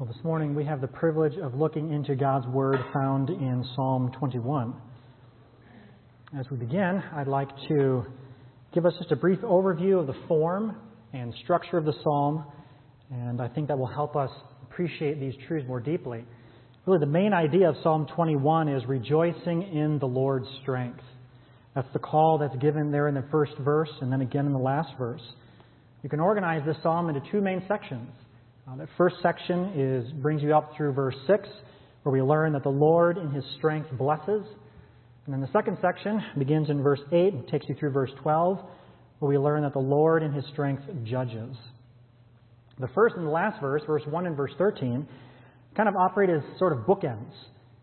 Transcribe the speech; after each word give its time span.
Well, 0.00 0.10
this 0.10 0.24
morning 0.24 0.54
we 0.54 0.64
have 0.64 0.80
the 0.80 0.88
privilege 0.88 1.36
of 1.36 1.54
looking 1.54 1.92
into 1.92 2.16
God's 2.16 2.46
Word 2.46 2.78
found 2.90 3.28
in 3.28 3.62
Psalm 3.76 4.10
21. 4.18 4.72
As 6.38 6.46
we 6.50 6.56
begin, 6.56 7.02
I'd 7.14 7.26
like 7.26 7.50
to 7.68 8.06
give 8.72 8.86
us 8.86 8.94
just 8.98 9.12
a 9.12 9.16
brief 9.16 9.40
overview 9.40 10.00
of 10.00 10.06
the 10.06 10.14
form 10.26 10.74
and 11.12 11.34
structure 11.44 11.76
of 11.76 11.84
the 11.84 11.92
psalm, 12.02 12.46
and 13.10 13.42
I 13.42 13.48
think 13.48 13.68
that 13.68 13.78
will 13.78 13.92
help 13.92 14.16
us 14.16 14.30
appreciate 14.62 15.20
these 15.20 15.34
truths 15.46 15.68
more 15.68 15.80
deeply. 15.80 16.24
Really, 16.86 17.00
the 17.00 17.04
main 17.04 17.34
idea 17.34 17.68
of 17.68 17.76
Psalm 17.82 18.06
21 18.16 18.70
is 18.70 18.82
rejoicing 18.86 19.64
in 19.64 19.98
the 19.98 20.08
Lord's 20.08 20.48
strength. 20.62 21.02
That's 21.74 21.92
the 21.92 21.98
call 21.98 22.38
that's 22.38 22.56
given 22.56 22.90
there 22.90 23.08
in 23.08 23.14
the 23.14 23.26
first 23.30 23.52
verse 23.58 23.92
and 24.00 24.10
then 24.10 24.22
again 24.22 24.46
in 24.46 24.54
the 24.54 24.58
last 24.58 24.96
verse. 24.96 25.20
You 26.02 26.08
can 26.08 26.20
organize 26.20 26.62
this 26.64 26.78
psalm 26.82 27.10
into 27.10 27.20
two 27.30 27.42
main 27.42 27.62
sections. 27.68 28.08
Uh, 28.70 28.76
that 28.76 28.88
first 28.96 29.16
section 29.20 29.72
is 29.74 30.12
brings 30.22 30.42
you 30.42 30.54
up 30.54 30.72
through 30.76 30.92
verse 30.92 31.16
6, 31.26 31.48
where 32.02 32.12
we 32.12 32.22
learn 32.22 32.52
that 32.52 32.62
the 32.62 32.68
Lord 32.68 33.18
in 33.18 33.30
his 33.30 33.44
strength 33.56 33.88
blesses. 33.98 34.44
And 35.24 35.34
then 35.34 35.40
the 35.40 35.48
second 35.52 35.78
section 35.80 36.20
begins 36.38 36.70
in 36.70 36.82
verse 36.82 37.00
8 37.10 37.32
and 37.32 37.48
takes 37.48 37.66
you 37.68 37.74
through 37.74 37.90
verse 37.90 38.12
12, 38.22 38.60
where 39.18 39.28
we 39.28 39.38
learn 39.38 39.62
that 39.62 39.72
the 39.72 39.80
Lord 39.80 40.22
in 40.22 40.32
his 40.32 40.44
strength 40.52 40.84
judges. 41.04 41.56
The 42.78 42.88
first 42.94 43.16
and 43.16 43.26
the 43.26 43.30
last 43.30 43.60
verse, 43.60 43.82
verse 43.86 44.02
1 44.08 44.26
and 44.26 44.36
verse 44.36 44.52
13, 44.56 45.08
kind 45.76 45.88
of 45.88 45.96
operate 45.96 46.30
as 46.30 46.40
sort 46.58 46.72
of 46.72 46.80
bookends, 46.80 47.32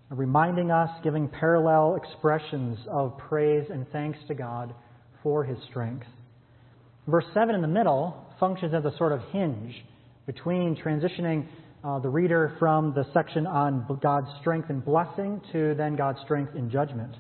reminding 0.09 0.71
us, 0.71 0.89
giving 1.03 1.27
parallel 1.27 1.95
expressions 2.01 2.77
of 2.89 3.17
praise 3.17 3.65
and 3.69 3.85
thanks 3.91 4.19
to 4.29 4.35
God 4.35 4.73
for 5.21 5.43
his 5.43 5.57
strength. 5.69 6.07
Verse 7.07 7.25
7 7.33 7.55
in 7.55 7.61
the 7.61 7.67
middle 7.67 8.25
functions 8.39 8.73
as 8.73 8.85
a 8.85 8.95
sort 8.97 9.11
of 9.11 9.19
hinge 9.33 9.73
between 10.27 10.75
transitioning 10.75 11.47
uh, 11.83 11.99
the 11.99 12.09
reader 12.09 12.55
from 12.59 12.93
the 12.93 13.05
section 13.13 13.47
on 13.47 13.99
God's 14.03 14.27
strength 14.41 14.69
and 14.69 14.83
blessing 14.83 15.41
to 15.53 15.73
then 15.75 15.95
God's 15.95 16.19
strength 16.23 16.55
in 16.55 16.69
judgment. 16.69 17.15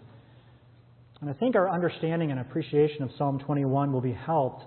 And 1.21 1.29
I 1.29 1.33
think 1.33 1.55
our 1.55 1.73
understanding 1.73 2.29
and 2.29 2.39
appreciation 2.39 3.01
of 3.01 3.09
Psalm 3.17 3.39
21 3.39 3.91
will 3.91 4.01
be 4.01 4.13
helped 4.13 4.63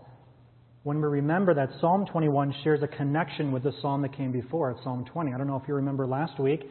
when 0.83 0.97
we 0.97 1.06
remember 1.06 1.55
that 1.55 1.69
Psalm 1.81 2.06
21 2.06 2.55
shares 2.64 2.81
a 2.83 2.89
connection 2.89 3.53
with 3.53 3.62
the 3.62 3.73
psalm 3.83 4.01
that 4.03 4.17
came 4.17 4.33
before 4.33 4.70
it, 4.70 4.79
Psalm 4.83 5.05
20. 5.05 5.33
I 5.34 5.39
don't 5.39 5.47
know 5.47 5.61
if 5.62 5.69
you 5.69 5.75
remember 5.75 6.07
last 6.07 6.41
week 6.41 6.62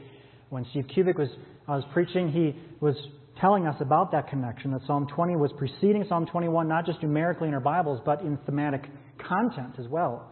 when 0.49 0.65
Steve 0.71 0.85
Kubik 0.95 1.17
was, 1.17 1.29
was 1.67 1.83
preaching, 1.93 2.31
he 2.31 2.55
was 2.81 2.95
telling 3.39 3.67
us 3.67 3.75
about 3.79 4.11
that 4.11 4.27
connection, 4.27 4.71
that 4.71 4.81
Psalm 4.87 5.07
20 5.15 5.35
was 5.35 5.51
preceding 5.57 6.03
Psalm 6.09 6.25
21, 6.25 6.67
not 6.67 6.87
just 6.87 7.03
numerically 7.03 7.47
in 7.47 7.53
our 7.53 7.59
Bibles, 7.59 8.01
but 8.03 8.21
in 8.21 8.37
thematic 8.45 8.81
content 9.19 9.75
as 9.77 9.87
well. 9.87 10.31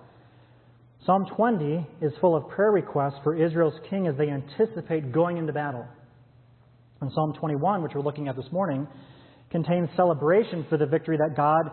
Psalm 1.05 1.25
20 1.35 1.87
is 2.01 2.11
full 2.19 2.35
of 2.35 2.49
prayer 2.49 2.71
requests 2.71 3.19
for 3.23 3.35
Israel's 3.35 3.79
king 3.89 4.07
as 4.07 4.15
they 4.17 4.29
anticipate 4.29 5.11
going 5.11 5.37
into 5.37 5.53
battle. 5.53 5.85
And 7.01 7.11
Psalm 7.13 7.33
21, 7.39 7.83
which 7.83 7.93
we're 7.95 8.01
looking 8.01 8.27
at 8.27 8.35
this 8.35 8.51
morning, 8.51 8.87
contains 9.51 9.89
celebration 9.95 10.65
for 10.69 10.77
the 10.77 10.85
victory 10.85 11.17
that 11.17 11.35
God, 11.37 11.71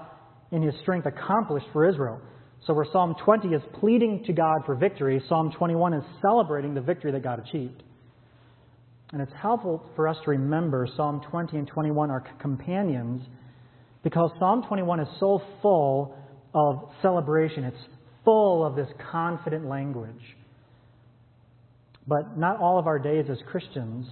in 0.52 0.62
his 0.62 0.74
strength, 0.82 1.06
accomplished 1.06 1.66
for 1.72 1.88
Israel. 1.88 2.20
So, 2.66 2.74
where 2.74 2.86
Psalm 2.92 3.14
20 3.24 3.48
is 3.48 3.62
pleading 3.80 4.24
to 4.26 4.32
God 4.32 4.64
for 4.64 4.74
victory, 4.74 5.22
Psalm 5.28 5.52
21 5.56 5.94
is 5.94 6.04
celebrating 6.22 6.74
the 6.74 6.80
victory 6.80 7.12
that 7.12 7.22
God 7.22 7.40
achieved. 7.46 7.82
And 9.12 9.20
it's 9.20 9.32
helpful 9.40 9.82
for 9.96 10.08
us 10.08 10.16
to 10.24 10.30
remember 10.30 10.88
Psalm 10.96 11.20
20 11.30 11.56
and 11.56 11.68
21 11.68 12.10
are 12.10 12.24
companions 12.40 13.22
because 14.02 14.30
Psalm 14.38 14.64
21 14.66 15.00
is 15.00 15.08
so 15.20 15.42
full 15.62 16.16
of 16.54 16.90
celebration. 17.02 17.64
It's 17.64 17.76
full 18.24 18.64
of 18.64 18.76
this 18.76 18.88
confident 19.10 19.66
language. 19.66 20.36
But 22.06 22.36
not 22.36 22.60
all 22.60 22.78
of 22.78 22.86
our 22.86 22.98
days 22.98 23.26
as 23.30 23.38
Christians 23.50 24.06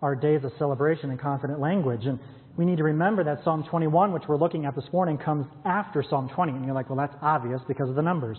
are 0.00 0.16
days 0.16 0.42
of 0.44 0.52
celebration 0.58 1.10
and 1.10 1.20
confident 1.20 1.60
language. 1.60 2.04
And 2.04 2.18
we 2.56 2.64
need 2.64 2.78
to 2.78 2.84
remember 2.84 3.24
that 3.24 3.44
Psalm 3.44 3.64
21, 3.70 4.12
which 4.12 4.24
we're 4.28 4.36
looking 4.36 4.66
at 4.66 4.74
this 4.74 4.84
morning, 4.92 5.16
comes 5.18 5.46
after 5.64 6.04
Psalm 6.08 6.28
20. 6.34 6.52
And 6.52 6.64
you're 6.64 6.74
like, 6.74 6.90
well, 6.90 6.98
that's 6.98 7.14
obvious 7.22 7.60
because 7.68 7.88
of 7.88 7.94
the 7.94 8.02
numbers. 8.02 8.38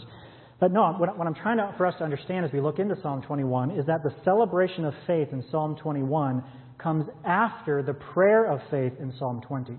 But 0.60 0.72
no, 0.72 0.94
what, 0.94 1.10
I'm 1.10 1.34
trying 1.34 1.58
to, 1.58 1.74
for 1.78 1.86
us 1.86 1.96
to 1.98 2.04
understand 2.04 2.46
as 2.46 2.52
we 2.52 2.62
look 2.62 2.80
into 2.80 2.96
Psalm 3.02 3.22
21 3.22 3.72
is 3.72 3.86
that 3.88 4.04
the 4.04 4.14
celebration 4.24 4.86
of 4.86 4.94
faith 5.08 5.30
in 5.32 5.44
Psalm 5.50 5.76
21 5.82 6.44
comes 6.78 7.06
after 7.26 7.82
the 7.82 7.94
prayer 7.94 8.46
of 8.46 8.60
faith 8.70 8.94
in 9.00 9.14
Psalm 9.18 9.42
20. 9.48 9.78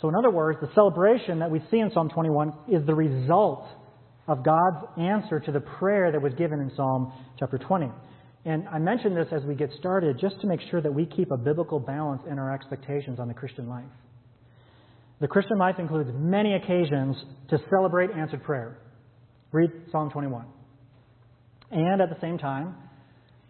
So, 0.00 0.08
in 0.08 0.14
other 0.14 0.30
words, 0.30 0.58
the 0.60 0.70
celebration 0.74 1.38
that 1.38 1.50
we 1.50 1.60
see 1.70 1.78
in 1.78 1.90
Psalm 1.92 2.10
21 2.10 2.52
is 2.68 2.84
the 2.86 2.94
result 2.94 3.66
of 4.28 4.44
God's 4.44 4.86
answer 4.98 5.40
to 5.40 5.52
the 5.52 5.60
prayer 5.60 6.12
that 6.12 6.20
was 6.20 6.34
given 6.34 6.60
in 6.60 6.70
Psalm 6.76 7.12
chapter 7.38 7.58
20. 7.58 7.90
And 8.44 8.68
I 8.68 8.78
mention 8.78 9.14
this 9.14 9.28
as 9.32 9.42
we 9.44 9.54
get 9.54 9.70
started 9.78 10.18
just 10.20 10.40
to 10.40 10.46
make 10.46 10.60
sure 10.70 10.80
that 10.80 10.92
we 10.92 11.06
keep 11.06 11.30
a 11.30 11.36
biblical 11.36 11.80
balance 11.80 12.22
in 12.30 12.38
our 12.38 12.52
expectations 12.52 13.18
on 13.18 13.28
the 13.28 13.34
Christian 13.34 13.68
life. 13.68 13.84
The 15.20 15.28
Christian 15.28 15.58
life 15.58 15.76
includes 15.78 16.10
many 16.12 16.54
occasions 16.54 17.16
to 17.48 17.58
celebrate 17.70 18.10
answered 18.10 18.44
prayer. 18.44 18.78
Read 19.50 19.70
Psalm 19.90 20.10
21. 20.10 20.44
And 21.70 22.02
at 22.02 22.10
the 22.10 22.20
same 22.20 22.38
time, 22.38 22.74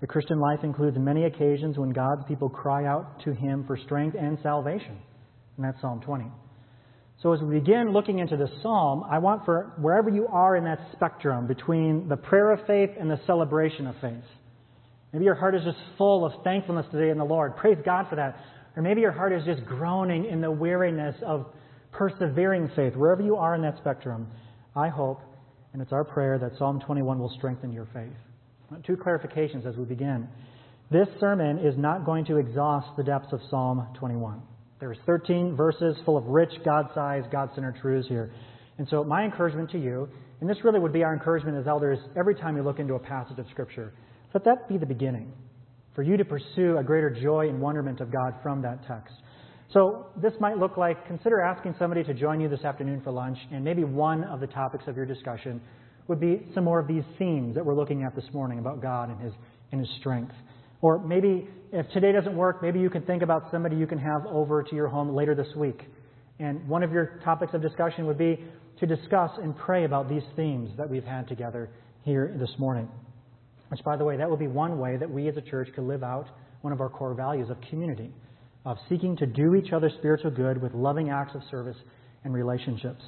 the 0.00 0.06
Christian 0.06 0.38
life 0.38 0.60
includes 0.62 0.96
many 0.98 1.24
occasions 1.24 1.76
when 1.76 1.90
God's 1.90 2.22
people 2.28 2.48
cry 2.48 2.86
out 2.86 3.20
to 3.24 3.32
Him 3.32 3.64
for 3.66 3.76
strength 3.76 4.16
and 4.18 4.38
salvation. 4.42 4.98
And 5.56 5.64
that's 5.64 5.80
Psalm 5.80 6.00
20. 6.00 6.26
So 7.22 7.32
as 7.32 7.40
we 7.40 7.58
begin 7.58 7.92
looking 7.92 8.18
into 8.18 8.36
this 8.36 8.50
psalm, 8.62 9.02
I 9.10 9.18
want 9.18 9.44
for 9.46 9.72
wherever 9.78 10.10
you 10.10 10.26
are 10.28 10.54
in 10.56 10.64
that 10.64 10.80
spectrum 10.92 11.46
between 11.46 12.08
the 12.08 12.16
prayer 12.16 12.52
of 12.52 12.66
faith 12.66 12.90
and 12.98 13.10
the 13.10 13.18
celebration 13.26 13.86
of 13.86 13.94
faith. 14.00 14.24
Maybe 15.12 15.24
your 15.24 15.34
heart 15.34 15.54
is 15.54 15.64
just 15.64 15.78
full 15.96 16.26
of 16.26 16.32
thankfulness 16.44 16.84
today 16.92 17.08
in 17.10 17.16
the 17.16 17.24
Lord. 17.24 17.56
Praise 17.56 17.78
God 17.84 18.06
for 18.10 18.16
that. 18.16 18.38
Or 18.76 18.82
maybe 18.82 19.00
your 19.00 19.12
heart 19.12 19.32
is 19.32 19.44
just 19.46 19.64
groaning 19.64 20.26
in 20.26 20.42
the 20.42 20.50
weariness 20.50 21.16
of 21.24 21.46
persevering 21.90 22.70
faith. 22.76 22.94
Wherever 22.94 23.22
you 23.22 23.36
are 23.36 23.54
in 23.54 23.62
that 23.62 23.78
spectrum, 23.78 24.28
I 24.74 24.88
hope, 24.88 25.22
and 25.72 25.80
it's 25.80 25.92
our 25.92 26.04
prayer, 26.04 26.38
that 26.38 26.58
Psalm 26.58 26.80
21 26.80 27.18
will 27.18 27.32
strengthen 27.38 27.72
your 27.72 27.88
faith. 27.94 28.12
Two 28.84 28.96
clarifications 28.96 29.64
as 29.64 29.76
we 29.76 29.84
begin. 29.84 30.28
This 30.90 31.08
sermon 31.18 31.58
is 31.58 31.78
not 31.78 32.04
going 32.04 32.26
to 32.26 32.36
exhaust 32.36 32.88
the 32.98 33.02
depths 33.02 33.32
of 33.32 33.40
Psalm 33.48 33.86
21. 33.94 34.42
There's 34.78 34.98
13 35.06 35.56
verses 35.56 35.96
full 36.04 36.16
of 36.16 36.26
rich, 36.26 36.52
God 36.64 36.86
sized, 36.94 37.30
God 37.30 37.50
centered 37.54 37.78
truths 37.80 38.08
here. 38.08 38.32
And 38.78 38.86
so, 38.88 39.02
my 39.04 39.24
encouragement 39.24 39.70
to 39.70 39.78
you, 39.78 40.08
and 40.40 40.50
this 40.50 40.58
really 40.62 40.78
would 40.78 40.92
be 40.92 41.02
our 41.02 41.14
encouragement 41.14 41.56
as 41.56 41.66
elders 41.66 41.98
every 42.16 42.34
time 42.34 42.56
you 42.56 42.62
look 42.62 42.78
into 42.78 42.94
a 42.94 42.98
passage 42.98 43.38
of 43.38 43.46
Scripture, 43.50 43.94
let 44.34 44.44
that 44.44 44.68
be 44.68 44.76
the 44.76 44.86
beginning 44.86 45.32
for 45.94 46.02
you 46.02 46.18
to 46.18 46.24
pursue 46.24 46.76
a 46.76 46.84
greater 46.84 47.08
joy 47.08 47.48
and 47.48 47.58
wonderment 47.58 48.00
of 48.00 48.12
God 48.12 48.34
from 48.42 48.60
that 48.62 48.86
text. 48.86 49.14
So, 49.72 50.08
this 50.20 50.34
might 50.40 50.58
look 50.58 50.76
like 50.76 51.06
consider 51.06 51.40
asking 51.40 51.74
somebody 51.78 52.04
to 52.04 52.12
join 52.12 52.40
you 52.40 52.48
this 52.48 52.64
afternoon 52.64 53.00
for 53.02 53.12
lunch, 53.12 53.38
and 53.50 53.64
maybe 53.64 53.84
one 53.84 54.24
of 54.24 54.40
the 54.40 54.46
topics 54.46 54.84
of 54.86 54.96
your 54.96 55.06
discussion 55.06 55.60
would 56.06 56.20
be 56.20 56.46
some 56.54 56.64
more 56.64 56.78
of 56.78 56.86
these 56.86 57.02
themes 57.18 57.54
that 57.54 57.64
we're 57.64 57.74
looking 57.74 58.02
at 58.02 58.14
this 58.14 58.26
morning 58.32 58.58
about 58.58 58.82
God 58.82 59.10
and 59.10 59.20
His, 59.20 59.32
and 59.72 59.80
his 59.80 59.90
strength. 59.98 60.34
Or 60.80 60.98
maybe 60.98 61.48
if 61.72 61.88
today 61.90 62.12
doesn't 62.12 62.36
work, 62.36 62.62
maybe 62.62 62.78
you 62.78 62.90
can 62.90 63.02
think 63.02 63.22
about 63.22 63.50
somebody 63.50 63.76
you 63.76 63.86
can 63.86 63.98
have 63.98 64.26
over 64.26 64.62
to 64.62 64.74
your 64.74 64.88
home 64.88 65.14
later 65.14 65.34
this 65.34 65.54
week. 65.56 65.82
And 66.38 66.68
one 66.68 66.82
of 66.82 66.92
your 66.92 67.20
topics 67.24 67.54
of 67.54 67.62
discussion 67.62 68.06
would 68.06 68.18
be 68.18 68.44
to 68.80 68.86
discuss 68.86 69.30
and 69.42 69.56
pray 69.56 69.84
about 69.84 70.08
these 70.08 70.22
themes 70.36 70.70
that 70.76 70.88
we've 70.88 71.04
had 71.04 71.26
together 71.28 71.70
here 72.02 72.36
this 72.38 72.50
morning. 72.58 72.88
Which, 73.68 73.80
by 73.84 73.96
the 73.96 74.04
way, 74.04 74.16
that 74.16 74.28
would 74.28 74.38
be 74.38 74.46
one 74.46 74.78
way 74.78 74.96
that 74.96 75.10
we 75.10 75.28
as 75.28 75.36
a 75.36 75.40
church 75.40 75.68
could 75.74 75.84
live 75.84 76.02
out 76.02 76.26
one 76.60 76.72
of 76.72 76.80
our 76.80 76.88
core 76.88 77.14
values 77.14 77.50
of 77.50 77.56
community, 77.70 78.12
of 78.64 78.76
seeking 78.88 79.16
to 79.16 79.26
do 79.26 79.54
each 79.54 79.72
other 79.72 79.90
spiritual 79.98 80.30
good 80.30 80.60
with 80.60 80.72
loving 80.74 81.10
acts 81.10 81.34
of 81.34 81.42
service 81.50 81.76
and 82.24 82.34
relationships. 82.34 83.02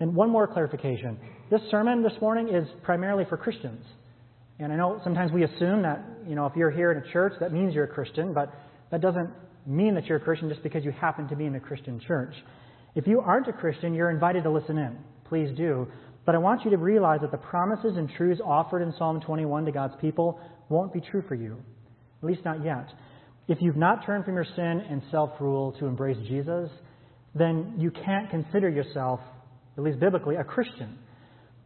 And 0.00 0.14
one 0.14 0.28
more 0.28 0.46
clarification. 0.46 1.18
This 1.50 1.60
sermon 1.70 2.02
this 2.02 2.12
morning 2.20 2.48
is 2.48 2.68
primarily 2.82 3.24
for 3.28 3.36
Christians. 3.36 3.84
And 4.58 4.72
I 4.72 4.76
know 4.76 5.00
sometimes 5.04 5.32
we 5.32 5.44
assume 5.44 5.82
that, 5.82 6.04
you 6.26 6.34
know, 6.34 6.46
if 6.46 6.56
you're 6.56 6.70
here 6.70 6.92
in 6.92 6.98
a 6.98 7.12
church, 7.12 7.34
that 7.40 7.52
means 7.52 7.74
you're 7.74 7.84
a 7.84 7.88
Christian, 7.88 8.32
but 8.32 8.52
that 8.90 9.00
doesn't 9.00 9.30
mean 9.66 9.94
that 9.94 10.06
you're 10.06 10.18
a 10.18 10.20
Christian 10.20 10.48
just 10.48 10.62
because 10.62 10.84
you 10.84 10.92
happen 10.92 11.28
to 11.28 11.36
be 11.36 11.44
in 11.44 11.54
a 11.54 11.60
Christian 11.60 12.00
church. 12.00 12.34
If 12.94 13.06
you 13.06 13.20
aren't 13.20 13.48
a 13.48 13.52
Christian, 13.52 13.94
you're 13.94 14.10
invited 14.10 14.44
to 14.44 14.50
listen 14.50 14.78
in. 14.78 14.96
Please 15.28 15.50
do. 15.56 15.86
But 16.24 16.34
I 16.34 16.38
want 16.38 16.64
you 16.64 16.70
to 16.70 16.76
realize 16.76 17.20
that 17.20 17.30
the 17.30 17.38
promises 17.38 17.96
and 17.96 18.10
truths 18.16 18.40
offered 18.44 18.82
in 18.82 18.92
Psalm 18.98 19.20
21 19.20 19.66
to 19.66 19.72
God's 19.72 19.94
people 20.00 20.40
won't 20.68 20.92
be 20.92 21.00
true 21.00 21.22
for 21.28 21.34
you, 21.34 21.56
at 22.22 22.26
least 22.26 22.44
not 22.44 22.64
yet. 22.64 22.88
If 23.48 23.58
you've 23.60 23.76
not 23.76 24.04
turned 24.04 24.24
from 24.24 24.34
your 24.34 24.46
sin 24.56 24.82
and 24.90 25.02
self 25.10 25.30
rule 25.40 25.72
to 25.78 25.86
embrace 25.86 26.16
Jesus, 26.26 26.68
then 27.34 27.74
you 27.78 27.90
can't 27.90 28.28
consider 28.30 28.68
yourself, 28.68 29.20
at 29.76 29.84
least 29.84 30.00
biblically, 30.00 30.36
a 30.36 30.44
Christian. 30.44 30.98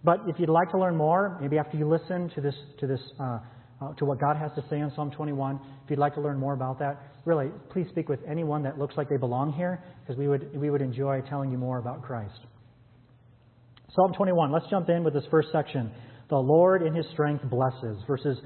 But 0.04 0.20
if 0.26 0.38
you'd 0.38 0.50
like 0.50 0.70
to 0.70 0.78
learn 0.78 0.96
more, 0.96 1.38
maybe 1.40 1.58
after 1.58 1.76
you 1.76 1.88
listen 1.88 2.30
to 2.34 2.40
this, 2.40 2.54
to 2.80 2.86
this, 2.86 3.00
uh, 3.18 3.38
uh, 3.80 3.92
to 3.94 4.04
what 4.04 4.20
God 4.20 4.36
has 4.36 4.50
to 4.56 4.64
say 4.68 4.80
in 4.80 4.90
Psalm 4.94 5.10
21, 5.10 5.60
if 5.84 5.90
you'd 5.90 5.98
like 5.98 6.14
to 6.14 6.20
learn 6.20 6.38
more 6.38 6.54
about 6.54 6.78
that, 6.80 7.00
really, 7.24 7.50
please 7.70 7.86
speak 7.88 8.08
with 8.08 8.20
anyone 8.28 8.62
that 8.62 8.78
looks 8.78 8.96
like 8.96 9.08
they 9.08 9.16
belong 9.16 9.52
here, 9.52 9.82
because 10.02 10.18
we 10.18 10.28
would 10.28 10.54
we 10.54 10.70
would 10.70 10.82
enjoy 10.82 11.22
telling 11.28 11.50
you 11.50 11.58
more 11.58 11.78
about 11.78 12.02
Christ. 12.02 12.40
Psalm 13.94 14.12
21. 14.14 14.52
Let's 14.52 14.66
jump 14.70 14.88
in 14.88 15.02
with 15.02 15.14
this 15.14 15.24
first 15.30 15.48
section. 15.50 15.90
The 16.28 16.36
Lord 16.36 16.82
in 16.82 16.94
his 16.94 17.06
strength 17.12 17.42
blesses. 17.50 17.98
Verses, 18.06 18.38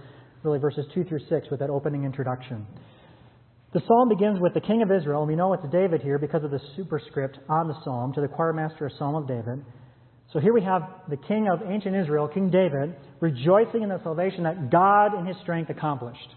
really 0.43 0.59
verses 0.59 0.87
2 0.95 1.05
through 1.05 1.21
6 1.29 1.49
with 1.51 1.61
that 1.61 1.69
opening 1.69 2.05
introduction. 2.05 2.67
The 3.75 3.83
psalm 3.87 4.09
begins 4.09 4.41
with 4.41 4.55
the 4.55 4.61
King 4.61 4.83
of 4.83 4.93
Israel, 4.93 5.21
and 5.21 5.29
we 5.29 5.37
know 5.37 5.53
it's 5.53 5.67
David 5.71 6.01
here 6.01 6.19
because 6.19 6.45
of 6.45 6.51
the 6.51 6.61
superscript 6.77 7.39
on 7.49 7.67
the 7.67 7.75
psalm 7.85 8.13
to 8.15 8.21
the 8.21 8.29
choir 8.29 8.53
master, 8.53 8.87
a 8.87 8.91
psalm 8.99 9.17
of 9.17 9.27
David. 9.27 9.65
So 10.35 10.41
here 10.41 10.53
we 10.53 10.63
have 10.63 10.83
the 11.09 11.17
King 11.17 11.49
of 11.49 11.63
ancient 11.63 11.95
Israel, 11.95 12.27
King 12.27 12.51
David, 12.51 12.97
rejoicing 13.21 13.85
in 13.85 13.89
the 13.89 14.03
salvation 14.03 14.43
that 14.43 14.69
God 14.69 15.17
in 15.17 15.25
his 15.25 15.37
strength 15.43 15.71
accomplished. 15.71 16.35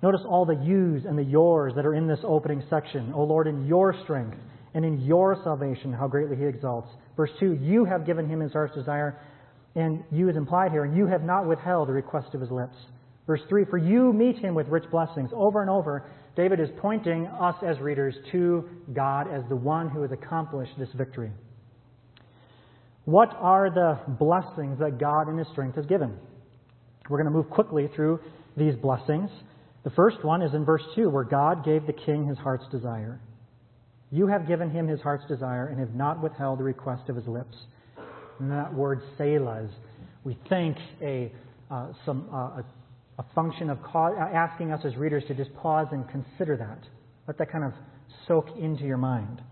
Notice 0.00 0.20
all 0.24 0.46
the 0.46 0.54
yous 0.64 1.02
and 1.04 1.18
the 1.18 1.24
yours 1.24 1.72
that 1.74 1.84
are 1.84 1.94
in 1.94 2.06
this 2.06 2.20
opening 2.22 2.62
section. 2.70 3.12
O 3.12 3.24
Lord, 3.24 3.48
in 3.48 3.66
your 3.66 3.96
strength 4.04 4.36
and 4.74 4.84
in 4.84 5.00
your 5.00 5.36
salvation, 5.42 5.92
how 5.92 6.06
greatly 6.06 6.36
he 6.36 6.44
exalts. 6.44 6.88
Verse 7.16 7.30
2 7.40 7.54
You 7.54 7.84
have 7.84 8.06
given 8.06 8.30
him 8.30 8.38
his 8.38 8.52
heart's 8.52 8.76
desire, 8.76 9.18
and 9.74 10.04
you 10.12 10.28
is 10.28 10.36
implied 10.36 10.70
here, 10.70 10.84
and 10.84 10.96
you 10.96 11.08
have 11.08 11.24
not 11.24 11.48
withheld 11.48 11.88
the 11.88 11.92
request 11.92 12.32
of 12.32 12.40
his 12.40 12.52
lips. 12.52 12.76
Verse 13.26 13.40
3 13.48 13.64
For 13.64 13.78
you 13.78 14.12
meet 14.12 14.38
him 14.38 14.54
with 14.54 14.68
rich 14.68 14.88
blessings. 14.92 15.30
Over 15.34 15.62
and 15.62 15.70
over, 15.70 16.08
David 16.36 16.60
is 16.60 16.68
pointing 16.78 17.26
us 17.26 17.56
as 17.66 17.80
readers 17.80 18.14
to 18.30 18.68
God 18.92 19.26
as 19.34 19.42
the 19.48 19.56
one 19.56 19.88
who 19.88 20.02
has 20.02 20.12
accomplished 20.12 20.74
this 20.78 20.92
victory. 20.94 21.32
What 23.04 23.34
are 23.38 23.70
the 23.70 23.98
blessings 24.14 24.78
that 24.78 24.98
God 24.98 25.28
in 25.28 25.36
his 25.36 25.46
strength 25.48 25.76
has 25.76 25.86
given? 25.86 26.16
We're 27.08 27.18
going 27.18 27.30
to 27.30 27.36
move 27.36 27.50
quickly 27.50 27.90
through 27.94 28.20
these 28.56 28.74
blessings. 28.76 29.30
The 29.84 29.90
first 29.90 30.24
one 30.24 30.40
is 30.40 30.54
in 30.54 30.64
verse 30.64 30.82
2, 30.94 31.10
where 31.10 31.24
God 31.24 31.64
gave 31.64 31.86
the 31.86 31.92
king 31.92 32.26
his 32.26 32.38
heart's 32.38 32.64
desire. 32.70 33.20
You 34.10 34.26
have 34.28 34.48
given 34.48 34.70
him 34.70 34.88
his 34.88 35.00
heart's 35.00 35.26
desire 35.28 35.66
and 35.66 35.78
have 35.80 35.94
not 35.94 36.22
withheld 36.22 36.60
the 36.60 36.64
request 36.64 37.10
of 37.10 37.16
his 37.16 37.26
lips. 37.26 37.56
And 38.40 38.50
that 38.50 38.72
word 38.72 39.00
Selah 39.18 39.64
is, 39.64 39.70
we 40.24 40.38
think, 40.48 40.76
a, 41.02 41.30
uh, 41.70 41.88
some, 42.06 42.28
uh, 42.32 42.36
a, 42.36 42.64
a, 43.18 43.24
function 43.34 43.68
of 43.68 43.82
cause, 43.82 44.14
uh, 44.18 44.34
asking 44.34 44.72
us 44.72 44.80
as 44.84 44.96
readers 44.96 45.24
to 45.28 45.34
just 45.34 45.54
pause 45.56 45.88
and 45.92 46.08
consider 46.08 46.56
that. 46.56 46.78
Let 47.26 47.38
that 47.38 47.52
kind 47.52 47.64
of 47.64 47.72
soak 48.26 48.46
into 48.58 48.84
your 48.84 48.96
mind. 48.96 49.42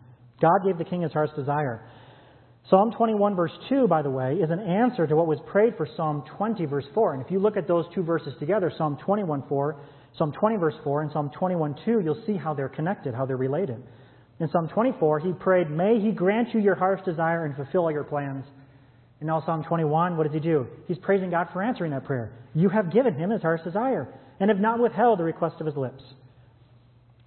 God 0.40 0.58
gave 0.64 0.78
the 0.78 0.84
king 0.84 1.02
his 1.02 1.12
heart's 1.12 1.34
desire. 1.34 1.87
Psalm 2.70 2.93
21, 2.93 3.35
verse 3.35 3.53
2, 3.69 3.88
by 3.88 4.03
the 4.03 4.11
way, 4.11 4.35
is 4.35 4.50
an 4.50 4.61
answer 4.61 5.06
to 5.06 5.17
what 5.17 5.26
was 5.26 5.38
prayed 5.47 5.76
for 5.76 5.87
Psalm 5.97 6.23
20, 6.37 6.64
verse 6.67 6.87
4. 6.94 7.14
And 7.14 7.25
if 7.25 7.31
you 7.31 7.41
look 7.41 7.56
at 7.56 7.67
those 7.67 7.87
two 7.94 8.03
verses 8.03 8.35
together, 8.38 8.73
Psalm 8.76 8.97
21, 9.05 9.44
4, 9.49 9.76
Psalm 10.17 10.32
20, 10.32 10.56
verse 10.56 10.75
4, 10.85 11.03
and 11.03 11.12
Psalm 11.12 11.31
21, 11.37 11.76
2, 11.85 12.00
you'll 12.00 12.23
see 12.25 12.37
how 12.37 12.55
they're 12.55 12.69
connected, 12.69 13.14
how 13.14 13.26
they're 13.26 13.37
related. 13.37 13.82
In 14.38 14.49
Psalm 14.50 14.69
24, 14.69 15.20
he 15.20 15.32
prayed, 15.32 15.70
May 15.70 16.00
he 16.00 16.12
grant 16.12 16.55
you 16.55 16.61
your 16.61 16.75
heart's 16.76 17.05
desire 17.05 17.44
and 17.44 17.56
fulfill 17.56 17.82
all 17.82 17.93
your 17.93 18.05
plans. 18.05 18.44
And 19.20 19.26
now 19.26 19.43
Psalm 19.44 19.64
21, 19.64 20.17
what 20.17 20.25
does 20.25 20.32
he 20.32 20.41
do? 20.41 20.67
He's 20.87 20.99
praising 20.99 21.31
God 21.31 21.49
for 21.53 21.62
answering 21.62 21.91
that 21.93 22.05
prayer. 22.05 22.32
You 22.55 22.69
have 22.69 22.93
given 22.93 23.14
him 23.14 23.31
his 23.31 23.43
heart's 23.43 23.64
desire 23.64 24.09
and 24.41 24.50
have 24.50 24.61
not 24.61 24.81
withheld 24.81 25.19
the 25.19 25.25
request 25.25 25.56
of 25.61 25.67
his 25.67 25.76
lips. 25.76 26.03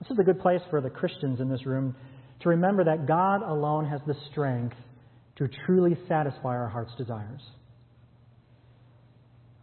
This 0.02 0.12
is 0.12 0.20
a 0.20 0.24
good 0.24 0.40
place 0.40 0.62
for 0.70 0.82
the 0.82 0.90
Christians 0.90 1.40
in 1.40 1.50
this 1.50 1.66
room 1.66 1.96
to 2.42 2.50
remember 2.50 2.84
that 2.84 3.08
God 3.08 3.42
alone 3.42 3.86
has 3.88 4.02
the 4.06 4.16
strength 4.32 4.76
to 5.38 5.50
truly 5.66 5.98
satisfy 6.08 6.50
our 6.50 6.70
heart's 6.70 6.96
desires. 6.96 7.42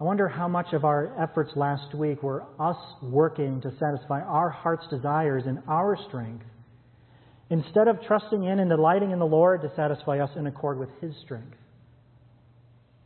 I 0.00 0.04
wonder 0.04 0.28
how 0.28 0.48
much 0.48 0.72
of 0.72 0.84
our 0.84 1.14
efforts 1.22 1.52
last 1.54 1.94
week 1.94 2.22
were 2.22 2.42
us 2.58 2.76
working 3.02 3.60
to 3.60 3.70
satisfy 3.78 4.20
our 4.20 4.50
heart's 4.50 4.86
desires 4.88 5.44
in 5.46 5.62
our 5.68 5.96
strength 6.08 6.44
instead 7.50 7.86
of 7.86 8.02
trusting 8.06 8.42
in 8.42 8.58
and 8.58 8.68
delighting 8.68 9.12
in 9.12 9.18
the 9.18 9.26
Lord 9.26 9.62
to 9.62 9.70
satisfy 9.76 10.18
us 10.18 10.30
in 10.36 10.46
accord 10.46 10.78
with 10.78 10.88
His 11.00 11.12
strength. 11.24 11.54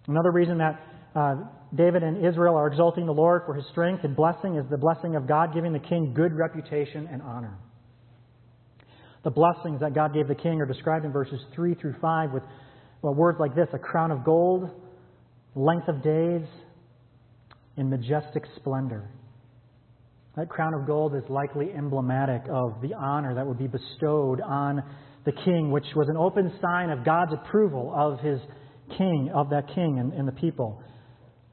Another 0.06 0.30
reason 0.30 0.58
that 0.58 0.80
uh, 1.14 1.34
David 1.74 2.02
and 2.02 2.24
Israel 2.24 2.54
are 2.54 2.66
exalting 2.66 3.04
the 3.04 3.12
Lord 3.12 3.42
for 3.44 3.54
His 3.54 3.66
strength 3.72 4.04
and 4.04 4.16
blessing 4.16 4.56
is 4.56 4.64
the 4.70 4.78
blessing 4.78 5.16
of 5.16 5.28
God 5.28 5.52
giving 5.52 5.72
the 5.72 5.78
king 5.78 6.14
good 6.14 6.32
reputation 6.32 7.08
and 7.12 7.20
honor. 7.20 7.58
The 9.26 9.32
blessings 9.32 9.80
that 9.80 9.92
God 9.92 10.14
gave 10.14 10.28
the 10.28 10.36
king 10.36 10.60
are 10.60 10.66
described 10.66 11.04
in 11.04 11.10
verses 11.10 11.40
3 11.52 11.74
through 11.74 11.96
5 12.00 12.30
with 12.30 12.44
well, 13.02 13.12
words 13.12 13.38
like 13.40 13.56
this 13.56 13.66
a 13.72 13.78
crown 13.78 14.12
of 14.12 14.24
gold, 14.24 14.70
length 15.56 15.88
of 15.88 16.00
days, 16.00 16.46
and 17.76 17.90
majestic 17.90 18.44
splendor. 18.54 19.10
That 20.36 20.48
crown 20.48 20.74
of 20.74 20.86
gold 20.86 21.16
is 21.16 21.24
likely 21.28 21.72
emblematic 21.76 22.42
of 22.48 22.80
the 22.80 22.94
honor 22.94 23.34
that 23.34 23.44
would 23.44 23.58
be 23.58 23.66
bestowed 23.66 24.40
on 24.42 24.80
the 25.24 25.32
king, 25.32 25.72
which 25.72 25.86
was 25.96 26.08
an 26.08 26.16
open 26.16 26.56
sign 26.62 26.90
of 26.90 27.04
God's 27.04 27.32
approval 27.32 27.92
of 27.96 28.20
his 28.20 28.38
king, 28.96 29.32
of 29.34 29.50
that 29.50 29.66
king 29.74 29.98
and, 29.98 30.12
and 30.12 30.28
the 30.28 30.40
people. 30.40 30.80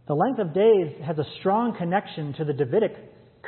The 0.08 0.14
length 0.14 0.38
of 0.38 0.54
days 0.54 1.04
has 1.04 1.18
a 1.18 1.26
strong 1.40 1.76
connection 1.76 2.34
to 2.34 2.46
the 2.46 2.54
Davidic 2.54 2.94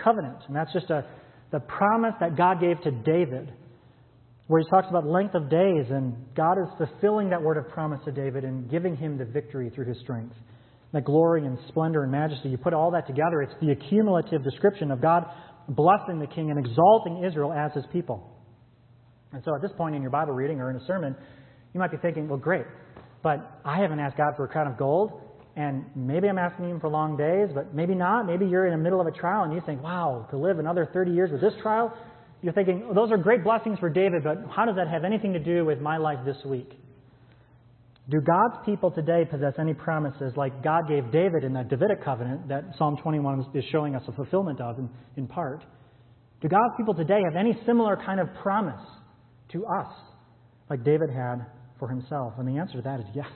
covenant, 0.04 0.39
and 0.48 0.56
that's 0.56 0.74
just 0.74 0.89
a, 0.89 1.06
the 1.51 1.60
promise 1.60 2.16
that 2.19 2.36
God 2.36 2.60
gave 2.60 2.81
to 2.81 2.89
David, 2.89 3.54
where 4.47 4.62
he 4.62 4.69
talks 4.69 4.88
about 4.89 5.06
length 5.06 5.33
of 5.33 5.50
days, 5.50 5.86
and 5.89 6.15
God 6.36 6.57
is 6.59 6.68
fulfilling 6.77 7.30
that 7.30 7.42
word 7.42 7.57
of 7.57 7.68
promise 7.69 8.00
to 8.06 8.12
David 8.12 8.44
and 8.44 8.69
giving 8.69 8.95
him 8.95 9.18
the 9.18 9.25
victory 9.25 9.71
through 9.74 9.86
his 9.86 10.00
strength 10.01 10.36
that 10.95 11.03
glory 11.03 11.45
and 11.45 11.57
splendor 11.68 12.03
and 12.03 12.12
majesty. 12.12 12.47
You 12.47 12.57
put 12.57 12.74
all 12.74 12.89
that 12.92 13.06
together, 13.06 13.42
it's 13.42 13.53
the 13.62 13.71
accumulative 13.71 14.44
description 14.44 14.92
of 14.92 15.01
God 15.01 15.25
blessing 15.68 16.19
the 16.19 16.27
king 16.27 16.51
and 16.51 16.59
exalting 16.59 17.24
Israel 17.25 17.51
as 17.51 17.74
his 17.74 17.83
people. 17.92 18.31
And 19.33 19.44
so 19.44 19.53
at 19.53 19.62
this 19.62 19.71
point 19.75 19.95
in 19.95 20.01
your 20.01 20.12
Bible 20.12 20.33
reading 20.33 20.62
or 20.62 20.69
in 20.69 20.77
a 20.77 20.86
sermon, 20.86 21.15
you 21.74 21.80
might 21.80 21.92
be 21.92 21.97
thinking, 21.97 22.30
well, 22.30 22.39
great, 22.39 22.65
but 23.24 23.59
I 23.65 23.81
haven't 23.81 24.00
asked 24.00 24.15
God 24.15 24.36
for 24.38 24.45
a 24.45 24.47
crown 24.47 24.68
of 24.68 24.77
gold, 24.77 25.21
and 25.57 25.83
maybe 25.95 26.30
I'm 26.30 26.38
asking 26.38 26.69
Him 26.69 26.80
for 26.80 26.89
long 26.89 27.18
days, 27.18 27.50
but 27.53 27.74
maybe 27.74 27.95
not. 27.95 28.25
Maybe 28.25 28.45
you're 28.45 28.65
in 28.65 28.71
the 28.71 28.83
middle 28.83 29.01
of 29.01 29.07
a 29.07 29.12
trial 29.12 29.44
and 29.44 29.53
you 29.53 29.62
think, 29.65 29.83
wow, 29.83 30.27
to 30.30 30.38
live 30.38 30.59
another 30.59 30.89
30 30.94 31.12
years 31.12 31.31
with 31.31 31.42
this 31.42 31.53
trial? 31.62 31.94
You're 32.42 32.54
thinking, 32.54 32.86
well, 32.86 32.94
those 32.94 33.12
are 33.12 33.18
great 33.18 33.44
blessings 33.44 33.80
for 33.80 33.90
David, 33.90 34.24
but 34.24 34.38
how 34.56 34.66
does 34.66 34.76
that 34.76 34.88
have 34.88 35.04
anything 35.04 35.34
to 35.34 35.40
do 35.40 35.66
with 35.66 35.80
my 35.80 35.98
life 35.98 36.20
this 36.26 36.38
week? 36.46 36.72
Do 38.08 38.22
God's 38.22 38.64
people 38.66 38.92
today 38.92 39.26
possess 39.30 39.54
any 39.60 39.74
promises 39.74 40.34
like 40.36 40.64
God 40.64 40.88
gave 40.88 41.12
David 41.12 41.44
in 41.44 41.54
the 41.54 41.64
Davidic 41.64 42.04
covenant 42.04 42.50
that 42.50 42.64
Psalm 42.78 42.98
21 43.02 43.48
is 43.56 43.64
showing 43.72 43.96
us 43.96 44.04
a 44.08 44.12
fulfillment 44.12 44.62
of 44.62 44.78
in, 44.78 44.90
in 45.18 45.28
part? 45.28 45.64
Do 46.42 46.48
God's 46.48 46.76
people 46.78 46.94
today 46.94 47.22
have 47.24 47.36
any 47.36 47.58
similar 47.66 47.98
kind 47.98 48.20
of 48.20 48.28
promise 48.44 48.86
to 49.54 49.66
us 49.66 49.92
like 50.70 50.84
David 50.84 51.10
had 51.10 51.48
for 51.80 51.88
himself? 51.88 52.34
And 52.38 52.48
the 52.48 52.60
answer 52.60 52.76
to 52.76 52.81
that 52.84 53.00
is 53.00 53.08
yes. 53.16 53.31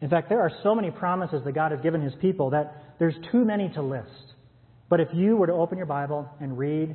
In 0.00 0.08
fact, 0.08 0.28
there 0.28 0.40
are 0.40 0.52
so 0.62 0.76
many 0.76 0.92
promises 0.92 1.42
that 1.44 1.52
God 1.52 1.72
has 1.72 1.80
given 1.80 2.00
his 2.00 2.12
people 2.20 2.50
that 2.50 2.94
there's 3.00 3.16
too 3.32 3.44
many 3.44 3.68
to 3.70 3.82
list. 3.82 4.34
But 4.88 5.00
if 5.00 5.08
you 5.12 5.36
were 5.36 5.48
to 5.48 5.52
open 5.52 5.76
your 5.76 5.86
Bible 5.86 6.28
and 6.40 6.56
read 6.56 6.94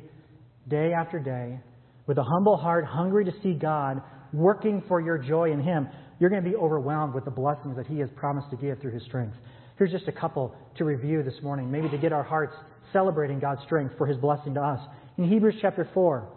day 0.68 0.92
after 0.92 1.18
day 1.18 1.60
with 2.06 2.18
a 2.18 2.22
humble 2.22 2.56
heart, 2.56 2.84
hungry 2.84 3.24
to 3.24 3.32
see 3.42 3.54
God 3.54 4.02
working 4.32 4.82
for 4.88 5.00
your 5.00 5.18
joy 5.18 5.52
in 5.52 5.62
him, 5.62 5.88
you're 6.18 6.30
going 6.30 6.42
to 6.42 6.48
be 6.48 6.56
overwhelmed 6.56 7.14
with 7.14 7.24
the 7.24 7.30
blessings 7.30 7.76
that 7.76 7.86
He 7.86 7.98
has 7.98 8.08
promised 8.16 8.50
to 8.50 8.56
give 8.56 8.80
through 8.80 8.92
His 8.92 9.02
strength. 9.04 9.36
Here's 9.78 9.90
just 9.90 10.08
a 10.08 10.12
couple 10.12 10.54
to 10.76 10.84
review 10.84 11.22
this 11.22 11.42
morning, 11.42 11.70
maybe 11.70 11.88
to 11.88 11.98
get 11.98 12.12
our 12.12 12.22
hearts 12.22 12.54
celebrating 12.92 13.40
God's 13.40 13.62
strength 13.64 13.94
for 13.98 14.06
His 14.06 14.16
blessing 14.18 14.54
to 14.54 14.60
us. 14.60 14.80
In 15.18 15.28
Hebrews 15.28 15.56
chapter 15.60 15.88
4, 15.92 16.28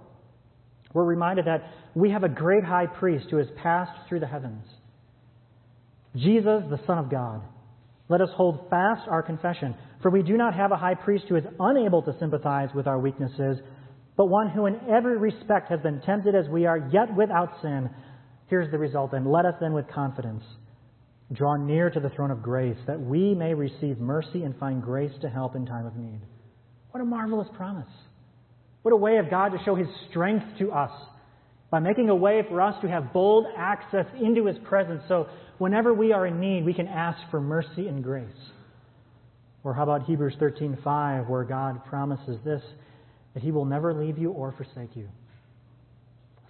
we're 0.93 1.05
reminded 1.05 1.45
that 1.45 1.71
we 1.93 2.11
have 2.11 2.23
a 2.23 2.29
great 2.29 2.63
high 2.63 2.87
priest 2.87 3.27
who 3.29 3.37
has 3.37 3.47
passed 3.61 3.91
through 4.09 4.21
the 4.21 4.27
heavens. 4.27 4.65
Jesus, 6.15 6.63
the 6.69 6.79
Son 6.87 6.97
of 6.97 7.11
God. 7.11 7.41
Let 8.09 8.21
us 8.21 8.29
hold 8.35 8.69
fast 8.69 9.07
our 9.07 9.21
confession, 9.21 9.75
for 10.01 10.09
we 10.09 10.23
do 10.23 10.37
not 10.37 10.55
have 10.55 10.71
a 10.71 10.77
high 10.77 10.95
priest 10.95 11.25
who 11.29 11.35
is 11.35 11.43
unable 11.59 12.01
to 12.03 12.15
sympathize 12.19 12.69
with 12.73 12.87
our 12.87 12.99
weaknesses, 12.99 13.57
but 14.17 14.25
one 14.25 14.49
who 14.49 14.65
in 14.65 14.79
every 14.89 15.17
respect 15.17 15.69
has 15.69 15.79
been 15.79 16.01
tempted 16.01 16.35
as 16.35 16.49
we 16.49 16.65
are, 16.65 16.89
yet 16.91 17.15
without 17.15 17.61
sin. 17.61 17.89
Here's 18.47 18.71
the 18.71 18.77
result 18.77 19.11
then. 19.11 19.31
Let 19.31 19.45
us 19.45 19.53
then 19.61 19.73
with 19.73 19.87
confidence 19.89 20.43
draw 21.33 21.57
near 21.57 21.89
to 21.89 21.99
the 21.99 22.09
throne 22.09 22.31
of 22.31 22.41
grace 22.41 22.77
that 22.87 22.99
we 22.99 23.35
may 23.35 23.53
receive 23.53 23.99
mercy 23.99 24.43
and 24.43 24.57
find 24.57 24.81
grace 24.81 25.11
to 25.21 25.29
help 25.29 25.55
in 25.55 25.65
time 25.65 25.85
of 25.85 25.95
need. 25.95 26.21
What 26.91 27.01
a 27.01 27.05
marvelous 27.05 27.49
promise. 27.55 27.89
What 28.81 28.93
a 28.93 28.97
way 28.97 29.17
of 29.17 29.29
God 29.29 29.49
to 29.49 29.57
show 29.65 29.75
his 29.75 29.87
strength 30.09 30.45
to 30.59 30.71
us 30.71 30.91
by 31.69 31.79
making 31.79 32.09
a 32.09 32.15
way 32.15 32.43
for 32.47 32.61
us 32.61 32.75
to 32.81 32.87
have 32.87 33.11
bold 33.11 33.45
access 33.57 34.05
into 34.21 34.45
his 34.45 34.55
presence 34.69 35.01
so 35.09 35.27
whenever 35.57 35.93
we 35.93 36.13
are 36.13 36.25
in 36.25 36.39
need 36.39 36.65
we 36.65 36.73
can 36.73 36.87
ask 36.87 37.19
for 37.29 37.41
mercy 37.41 37.87
and 37.87 38.03
grace. 38.03 38.25
Or 39.65 39.73
how 39.73 39.83
about 39.83 40.03
Hebrews 40.03 40.37
13:5 40.39 41.27
where 41.27 41.43
God 41.43 41.83
promises 41.85 42.39
this 42.45 42.61
that 43.33 43.43
he 43.43 43.51
will 43.51 43.65
never 43.65 43.93
leave 43.93 44.17
you 44.17 44.31
or 44.31 44.51
forsake 44.51 44.95
you. 44.95 45.07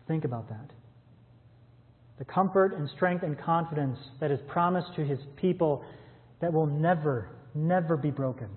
Think 0.08 0.24
about 0.26 0.50
that 0.50 0.72
the 2.18 2.26
comfort 2.26 2.74
and 2.74 2.90
strength 2.96 3.24
and 3.24 3.40
confidence 3.40 3.98
that 4.20 4.32
is 4.32 4.40
promised 4.48 4.88
to 4.96 5.06
his 5.06 5.20
people 5.36 5.84
that 6.42 6.52
will 6.52 6.66
never, 6.66 7.30
never 7.54 7.96
be 7.96 8.10
broken. 8.10 8.48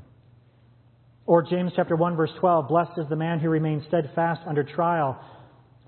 Or 1.26 1.42
James 1.42 1.72
chapter 1.76 1.94
1 1.94 2.16
verse 2.16 2.30
12, 2.40 2.68
blessed 2.68 2.98
is 2.98 3.06
the 3.08 3.16
man 3.16 3.38
who 3.38 3.50
remains 3.50 3.84
steadfast 3.86 4.40
under 4.46 4.64
trial. 4.64 5.20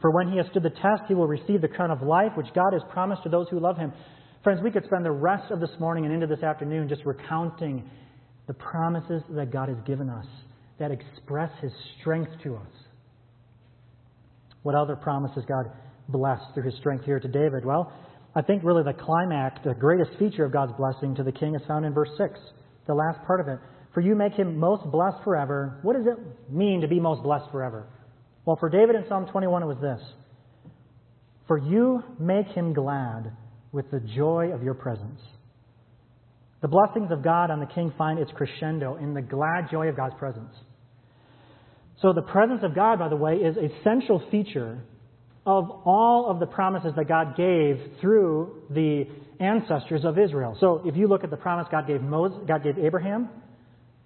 For 0.01 0.11
when 0.11 0.31
he 0.31 0.37
has 0.37 0.47
stood 0.51 0.63
the 0.63 0.71
test, 0.71 1.05
he 1.09 1.15
will 1.15 1.27
receive 1.27 1.63
the 1.63 1.69
crown 1.69 1.91
of 1.91 2.03
life 2.03 2.33
which 2.37 2.53
God 2.55 2.73
has 2.73 2.83
promised 2.91 3.23
to 3.23 3.29
those 3.29 3.49
who 3.49 3.59
love 3.59 3.79
him. 3.79 3.93
Friends, 4.45 4.61
we 4.63 4.71
could 4.71 4.85
spend 4.85 5.05
the 5.05 5.11
rest 5.11 5.51
of 5.51 5.61
this 5.61 5.71
morning 5.79 6.05
and 6.05 6.13
into 6.13 6.27
this 6.27 6.43
afternoon 6.43 6.89
just 6.89 7.07
recounting 7.07 7.89
the 8.49 8.55
promises 8.55 9.23
that 9.31 9.51
God 9.53 9.69
has 9.69 9.79
given 9.87 10.11
us 10.11 10.27
that 10.83 10.91
express 10.91 11.51
His 11.61 11.71
strength 12.01 12.33
to 12.43 12.57
us. 12.57 12.67
What 14.65 14.75
other 14.75 14.97
promises 14.97 15.45
God 15.47 15.71
blessed 16.09 16.43
through 16.55 16.65
His 16.65 16.75
strength 16.81 17.05
here 17.05 17.21
to 17.21 17.29
David? 17.29 17.65
Well, 17.65 17.93
I 18.35 18.43
think 18.43 18.65
really 18.65 18.83
the 18.83 18.93
climax, 18.93 19.61
the 19.65 19.75
greatest 19.75 20.11
feature 20.19 20.45
of 20.45 20.53
God's 20.53 20.73
blessing 20.77 21.15
to 21.15 21.23
the 21.23 21.31
king 21.31 21.55
is 21.55 21.63
found 21.69 21.85
in 21.85 21.95
verse 21.95 22.11
6, 22.19 22.39
the 22.89 22.95
last 22.95 23.25
part 23.27 23.41
of 23.41 23.47
it. 23.47 23.61
For 23.95 24.01
you 24.01 24.17
make 24.17 24.33
him 24.33 24.59
most 24.59 24.91
blessed 24.91 25.23
forever. 25.23 25.79
What 25.83 25.97
does 25.97 26.07
it 26.07 26.53
mean 26.53 26.81
to 26.81 26.89
be 26.89 26.99
most 26.99 27.23
blessed 27.23 27.51
forever? 27.53 27.87
Well, 28.45 28.57
for 28.59 28.69
David 28.69 28.97
in 28.97 29.05
Psalm 29.09 29.27
21, 29.31 29.63
it 29.63 29.67
was 29.67 29.79
this 29.81 30.01
For 31.47 31.59
you 31.59 32.03
make 32.19 32.49
him 32.49 32.73
glad 32.73 33.37
with 33.71 33.89
the 33.93 34.01
joy 34.17 34.51
of 34.53 34.65
your 34.65 34.75
presence. 34.75 35.21
The 36.61 36.69
blessings 36.69 37.13
of 37.13 37.23
God 37.23 37.51
on 37.51 37.61
the 37.61 37.67
king 37.67 37.93
find 37.97 38.19
its 38.19 38.31
crescendo 38.35 38.97
in 38.97 39.15
the 39.15 39.23
glad 39.23 39.71
joy 39.71 39.89
of 39.89 39.97
God's 39.97 40.15
presence. 40.19 40.55
So, 42.03 42.13
the 42.13 42.23
presence 42.23 42.61
of 42.65 42.75
God, 42.75 42.99
by 42.99 43.09
the 43.09 43.17
way, 43.17 43.37
is 43.37 43.57
a 43.57 43.69
central 43.85 44.23
feature 44.31 44.83
of 45.47 45.71
all 45.85 46.27
of 46.29 46.41
the 46.41 46.47
promises 46.47 46.93
that 46.97 47.09
God 47.09 47.37
gave 47.37 47.81
through 48.01 48.63
the 48.71 49.05
ancestors 49.41 50.05
of 50.05 50.19
Israel. 50.19 50.57
So, 50.59 50.83
if 50.85 50.97
you 50.97 51.07
look 51.07 51.23
at 51.23 51.31
the 51.31 51.37
promise 51.37 51.69
God 51.71 51.87
gave 51.87 52.03
Moses, 52.03 52.39
God 52.47 52.65
gave 52.65 52.77
Abraham, 52.77 53.29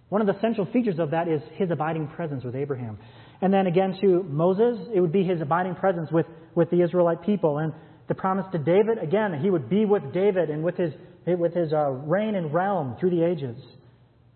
one 0.08 0.20
of 0.20 0.26
the 0.26 0.40
central 0.40 0.66
features 0.66 0.98
of 0.98 1.10
that 1.10 1.26
is 1.26 1.40
his 1.54 1.70
abiding 1.70 2.08
presence 2.08 2.44
with 2.44 2.54
Abraham. 2.54 2.98
And 3.40 3.52
then 3.52 3.66
again 3.66 3.96
to 4.00 4.22
Moses, 4.22 4.78
it 4.94 5.00
would 5.00 5.12
be 5.12 5.24
his 5.24 5.40
abiding 5.40 5.74
presence 5.74 6.10
with, 6.12 6.26
with 6.54 6.70
the 6.70 6.82
Israelite 6.82 7.22
people. 7.22 7.58
And 7.58 7.72
the 8.08 8.14
promise 8.14 8.46
to 8.52 8.58
David, 8.58 8.98
again, 9.02 9.40
he 9.42 9.50
would 9.50 9.68
be 9.68 9.84
with 9.84 10.12
David 10.12 10.48
and 10.48 10.62
with 10.62 10.76
his, 10.76 10.92
with 11.26 11.54
his 11.54 11.72
uh, 11.72 11.90
reign 11.90 12.36
and 12.36 12.54
realm 12.54 12.96
through 13.00 13.10
the 13.10 13.24
ages. 13.24 13.56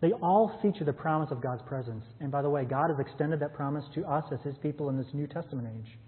They 0.00 0.12
all 0.12 0.58
feature 0.62 0.84
the 0.84 0.92
promise 0.92 1.30
of 1.30 1.42
God's 1.42 1.62
presence. 1.62 2.04
And 2.20 2.32
by 2.32 2.42
the 2.42 2.48
way, 2.48 2.64
God 2.64 2.90
has 2.90 2.98
extended 2.98 3.40
that 3.40 3.54
promise 3.54 3.84
to 3.94 4.04
us 4.04 4.24
as 4.32 4.40
his 4.42 4.54
people 4.62 4.88
in 4.88 4.96
this 4.96 5.06
New 5.12 5.26
Testament 5.26 5.68
age. 5.76 5.98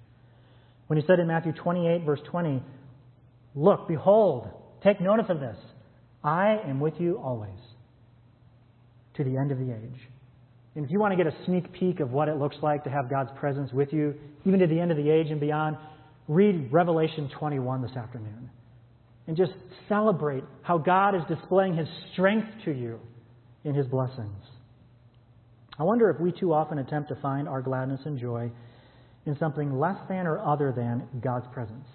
When 0.86 0.98
he 0.98 1.06
said 1.06 1.18
in 1.18 1.26
Matthew 1.26 1.52
28, 1.52 2.04
verse 2.04 2.20
20, 2.30 2.62
Look, 3.54 3.88
behold, 3.88 4.48
take 4.82 5.00
notice 5.00 5.26
of 5.28 5.40
this. 5.40 5.56
I 6.24 6.56
am 6.66 6.80
with 6.80 6.94
you 6.98 7.18
always 7.18 7.58
to 9.16 9.24
the 9.24 9.36
end 9.36 9.52
of 9.52 9.58
the 9.58 9.72
age. 9.72 10.08
And 10.74 10.86
if 10.86 10.90
you 10.90 10.98
want 10.98 11.12
to 11.12 11.22
get 11.22 11.26
a 11.26 11.44
sneak 11.44 11.70
peek 11.74 12.00
of 12.00 12.12
what 12.12 12.28
it 12.28 12.36
looks 12.36 12.56
like 12.62 12.84
to 12.84 12.90
have 12.90 13.10
God's 13.10 13.30
presence 13.38 13.70
with 13.72 13.92
you, 13.92 14.14
even 14.46 14.60
to 14.60 14.66
the 14.66 14.80
end 14.80 14.90
of 14.90 14.96
the 14.96 15.10
age 15.10 15.26
and 15.30 15.38
beyond, 15.38 15.76
read 16.28 16.72
Revelation 16.72 17.30
21 17.38 17.82
this 17.82 17.94
afternoon. 17.94 18.48
And 19.26 19.36
just 19.36 19.52
celebrate 19.88 20.44
how 20.62 20.78
God 20.78 21.14
is 21.14 21.22
displaying 21.28 21.76
His 21.76 21.88
strength 22.12 22.48
to 22.64 22.72
you 22.72 23.00
in 23.64 23.74
His 23.74 23.86
blessings. 23.86 24.44
I 25.78 25.84
wonder 25.84 26.10
if 26.10 26.20
we 26.20 26.32
too 26.32 26.52
often 26.52 26.78
attempt 26.78 27.08
to 27.08 27.16
find 27.16 27.48
our 27.48 27.62
gladness 27.62 28.00
and 28.04 28.18
joy 28.18 28.50
in 29.26 29.38
something 29.38 29.78
less 29.78 29.96
than 30.08 30.26
or 30.26 30.38
other 30.40 30.72
than 30.74 31.08
God's 31.20 31.46
presence. 31.52 31.86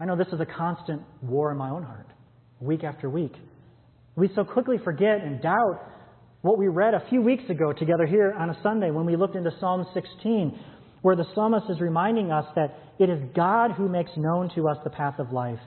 I 0.00 0.06
know 0.06 0.16
this 0.16 0.32
is 0.32 0.40
a 0.40 0.46
constant 0.46 1.02
war 1.22 1.52
in 1.52 1.58
my 1.58 1.70
own 1.70 1.82
heart, 1.82 2.08
week 2.60 2.82
after 2.82 3.08
week. 3.08 3.34
We 4.16 4.28
so 4.34 4.44
quickly 4.44 4.76
forget 4.82 5.22
and 5.22 5.40
doubt 5.40 5.80
what 6.42 6.58
we 6.58 6.68
read 6.68 6.94
a 6.94 7.08
few 7.08 7.22
weeks 7.22 7.44
ago 7.48 7.72
together 7.72 8.06
here 8.06 8.32
on 8.32 8.50
a 8.50 8.58
Sunday 8.62 8.90
when 8.90 9.06
we 9.06 9.16
looked 9.16 9.36
into 9.36 9.50
Psalm 9.60 9.86
16, 9.94 10.58
where 11.02 11.16
the 11.16 11.26
psalmist 11.34 11.66
is 11.70 11.80
reminding 11.80 12.30
us 12.32 12.44
that 12.54 12.78
it 12.98 13.08
is 13.08 13.18
God 13.34 13.72
who 13.72 13.88
makes 13.88 14.10
known 14.16 14.50
to 14.54 14.68
us 14.68 14.76
the 14.84 14.90
path 14.90 15.18
of 15.18 15.32
life. 15.32 15.60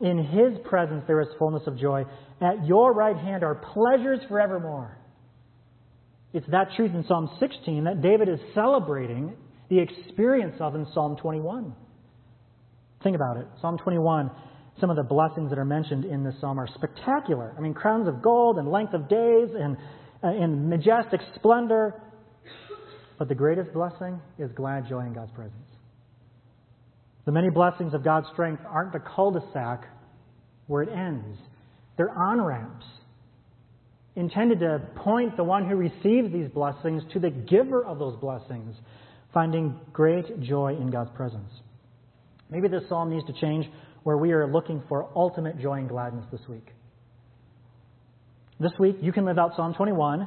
In 0.00 0.18
his 0.18 0.58
presence 0.64 1.04
there 1.06 1.20
is 1.20 1.28
fullness 1.38 1.62
of 1.66 1.78
joy. 1.78 2.04
At 2.40 2.66
your 2.66 2.94
right 2.94 3.16
hand 3.16 3.44
are 3.44 3.54
pleasures 3.54 4.20
forevermore. 4.28 4.96
It's 6.32 6.46
that 6.48 6.68
truth 6.76 6.94
in 6.94 7.04
Psalm 7.06 7.28
16 7.40 7.84
that 7.84 8.02
David 8.02 8.28
is 8.28 8.38
celebrating 8.54 9.34
the 9.68 9.78
experience 9.78 10.56
of 10.60 10.74
in 10.74 10.86
Psalm 10.94 11.16
21. 11.16 11.74
Think 13.02 13.16
about 13.16 13.36
it. 13.36 13.46
Psalm 13.60 13.78
21 13.78 14.30
some 14.80 14.88
of 14.88 14.96
the 14.96 15.02
blessings 15.02 15.50
that 15.50 15.58
are 15.58 15.64
mentioned 15.64 16.06
in 16.06 16.24
this 16.24 16.34
psalm 16.40 16.58
are 16.58 16.68
spectacular. 16.74 17.54
I 17.56 17.60
mean, 17.60 17.74
crowns 17.74 18.08
of 18.08 18.22
gold 18.22 18.56
and 18.56 18.70
length 18.70 18.94
of 18.94 19.08
days 19.08 19.48
and 19.54 19.76
uh, 20.24 20.28
in 20.28 20.68
majestic 20.68 21.20
splendor. 21.34 22.02
But 23.18 23.28
the 23.28 23.34
greatest 23.34 23.72
blessing 23.74 24.20
is 24.38 24.50
glad 24.52 24.88
joy 24.88 25.00
in 25.00 25.12
God's 25.12 25.32
presence. 25.32 25.69
The 27.30 27.34
many 27.34 27.48
blessings 27.48 27.94
of 27.94 28.02
God's 28.02 28.26
strength 28.32 28.60
aren't 28.68 28.92
the 28.92 28.98
cul 28.98 29.30
de 29.30 29.40
sac 29.52 29.84
where 30.66 30.82
it 30.82 30.88
ends, 30.88 31.38
they're 31.96 32.10
on 32.10 32.40
ramps 32.40 32.84
intended 34.16 34.58
to 34.58 34.82
point 34.96 35.36
the 35.36 35.44
one 35.44 35.68
who 35.68 35.76
receives 35.76 36.32
these 36.32 36.48
blessings 36.48 37.04
to 37.12 37.20
the 37.20 37.30
giver 37.30 37.84
of 37.84 38.00
those 38.00 38.16
blessings, 38.16 38.74
finding 39.32 39.78
great 39.92 40.40
joy 40.40 40.74
in 40.74 40.90
God's 40.90 41.10
presence. 41.14 41.52
Maybe 42.50 42.66
this 42.66 42.82
psalm 42.88 43.10
needs 43.10 43.24
to 43.26 43.32
change 43.40 43.64
where 44.02 44.16
we 44.16 44.32
are 44.32 44.50
looking 44.50 44.82
for 44.88 45.08
ultimate 45.14 45.60
joy 45.60 45.74
and 45.74 45.88
gladness 45.88 46.24
this 46.32 46.42
week. 46.48 46.66
This 48.58 48.72
week, 48.80 48.96
you 49.00 49.12
can 49.12 49.24
live 49.24 49.38
out 49.38 49.54
Psalm 49.54 49.72
21 49.74 50.26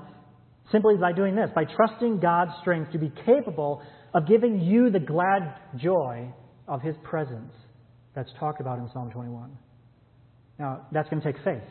simply 0.72 0.95
by 0.95 1.12
doing 1.12 1.36
this, 1.36 1.50
by 1.53 1.65
trusting 1.65 2.22
God's 2.22 2.51
strength 2.62 2.93
to 2.93 2.98
be 2.98 3.12
capable 3.25 3.81
of 4.13 4.25
giving 4.25 4.62
you 4.62 4.89
the 4.89 5.01
glad 5.01 5.55
joy 5.75 6.31
of 6.74 6.82
His 6.82 6.96
presence 7.03 7.53
that's 8.15 8.32
talked 8.39 8.60
about 8.60 8.80
in 8.80 8.89
Psalm 8.92 9.12
21. 9.12 9.51
Now, 10.58 10.88
that's 10.92 11.08
going 11.10 11.22
to 11.22 11.32
take 11.32 11.42
faith 11.44 11.63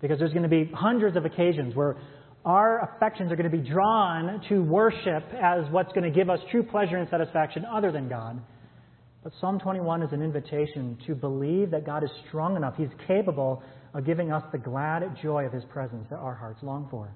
because 0.00 0.18
there's 0.18 0.32
going 0.32 0.42
to 0.42 0.48
be 0.48 0.70
hundreds 0.74 1.16
of 1.16 1.24
occasions 1.24 1.74
where 1.74 1.96
our 2.44 2.94
affections 2.94 3.32
are 3.32 3.36
going 3.36 3.50
to 3.50 3.56
be 3.56 3.66
drawn 3.68 4.42
to 4.48 4.62
worship 4.62 5.24
as 5.42 5.64
what's 5.70 5.92
going 5.92 6.10
to 6.10 6.16
give 6.16 6.28
us 6.28 6.38
true 6.50 6.62
pleasure 6.62 6.96
and 6.96 7.08
satisfaction 7.10 7.64
other 7.64 7.92
than 7.92 8.08
God. 8.08 8.40
But 9.22 9.32
Psalm 9.40 9.58
21 9.58 10.02
is 10.02 10.12
an 10.12 10.22
invitation 10.22 10.98
to 11.06 11.14
believe 11.14 11.70
that 11.70 11.84
God 11.84 12.04
is 12.04 12.10
strong 12.28 12.56
enough, 12.56 12.74
He's 12.76 12.88
capable 13.06 13.62
of 13.94 14.06
giving 14.06 14.32
us 14.32 14.42
the 14.52 14.58
glad 14.58 15.02
joy 15.22 15.44
of 15.44 15.52
His 15.52 15.64
presence 15.64 16.06
that 16.10 16.16
our 16.16 16.34
hearts 16.34 16.62
long 16.62 16.88
for. 16.90 17.10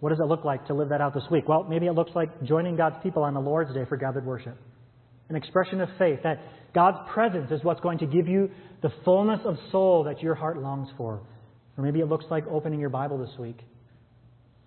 What 0.00 0.10
does 0.10 0.20
it 0.20 0.26
look 0.26 0.44
like 0.44 0.66
to 0.66 0.74
live 0.74 0.90
that 0.90 1.00
out 1.00 1.14
this 1.14 1.24
week? 1.30 1.48
Well, 1.48 1.64
maybe 1.64 1.86
it 1.86 1.92
looks 1.92 2.12
like 2.14 2.42
joining 2.42 2.76
God's 2.76 2.96
people 3.02 3.22
on 3.22 3.34
the 3.34 3.40
Lord's 3.40 3.74
Day 3.74 3.84
for 3.88 3.96
gathered 3.96 4.24
worship. 4.24 4.56
An 5.28 5.36
expression 5.36 5.80
of 5.80 5.88
faith 5.98 6.20
that 6.24 6.40
God's 6.74 6.98
presence 7.12 7.50
is 7.50 7.62
what's 7.62 7.80
going 7.80 7.98
to 7.98 8.06
give 8.06 8.28
you 8.28 8.50
the 8.82 8.90
fullness 9.04 9.40
of 9.44 9.56
soul 9.70 10.04
that 10.04 10.22
your 10.22 10.34
heart 10.34 10.58
longs 10.58 10.88
for. 10.96 11.22
Or 11.76 11.84
maybe 11.84 12.00
it 12.00 12.06
looks 12.06 12.24
like 12.30 12.44
opening 12.50 12.80
your 12.80 12.90
Bible 12.90 13.18
this 13.18 13.38
week 13.38 13.58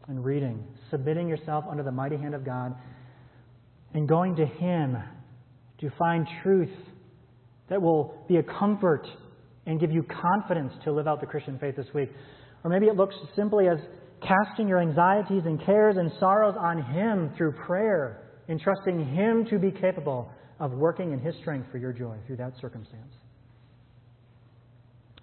and 0.08 0.24
reading, 0.24 0.64
submitting 0.90 1.28
yourself 1.28 1.66
under 1.70 1.84
the 1.84 1.92
mighty 1.92 2.18
hand 2.18 2.36
of 2.36 2.46
God, 2.46 2.76
and 3.94 4.08
going 4.08 4.36
to 4.38 4.46
Him 4.46 4.98
to 5.80 5.90
find 5.98 6.28
truth 6.44 6.70
that 7.70 7.82
will 7.82 8.24
be 8.28 8.38
a 8.38 8.44
comfort 8.44 9.08
and 9.66 9.80
give 9.80 9.92
you 9.92 10.04
confidence 10.04 10.74
to 10.84 10.92
live 10.92 11.08
out 11.08 11.22
the 11.22 11.28
Christian 11.28 11.58
faith 11.60 11.76
this 11.76 11.88
week. 11.94 12.10
Or 12.64 12.70
maybe 12.70 12.88
it 12.88 12.96
looks 12.96 13.16
simply 13.36 13.68
as 13.68 13.78
casting 14.22 14.68
your 14.68 14.80
anxieties 14.80 15.44
and 15.46 15.64
cares 15.64 15.98
and 15.98 16.12
sorrows 16.20 16.56
on 16.60 16.82
Him 16.84 17.32
through 17.38 17.54
prayer, 17.54 18.22
entrusting 18.50 19.14
Him 19.14 19.46
to 19.50 19.60
be 19.60 19.72
capable 19.72 20.32
of 20.62 20.72
working 20.72 21.12
in 21.12 21.20
His 21.20 21.36
strength 21.42 21.68
for 21.72 21.78
your 21.78 21.92
joy 21.92 22.16
through 22.26 22.38
that 22.38 22.54
circumstance. 22.62 23.14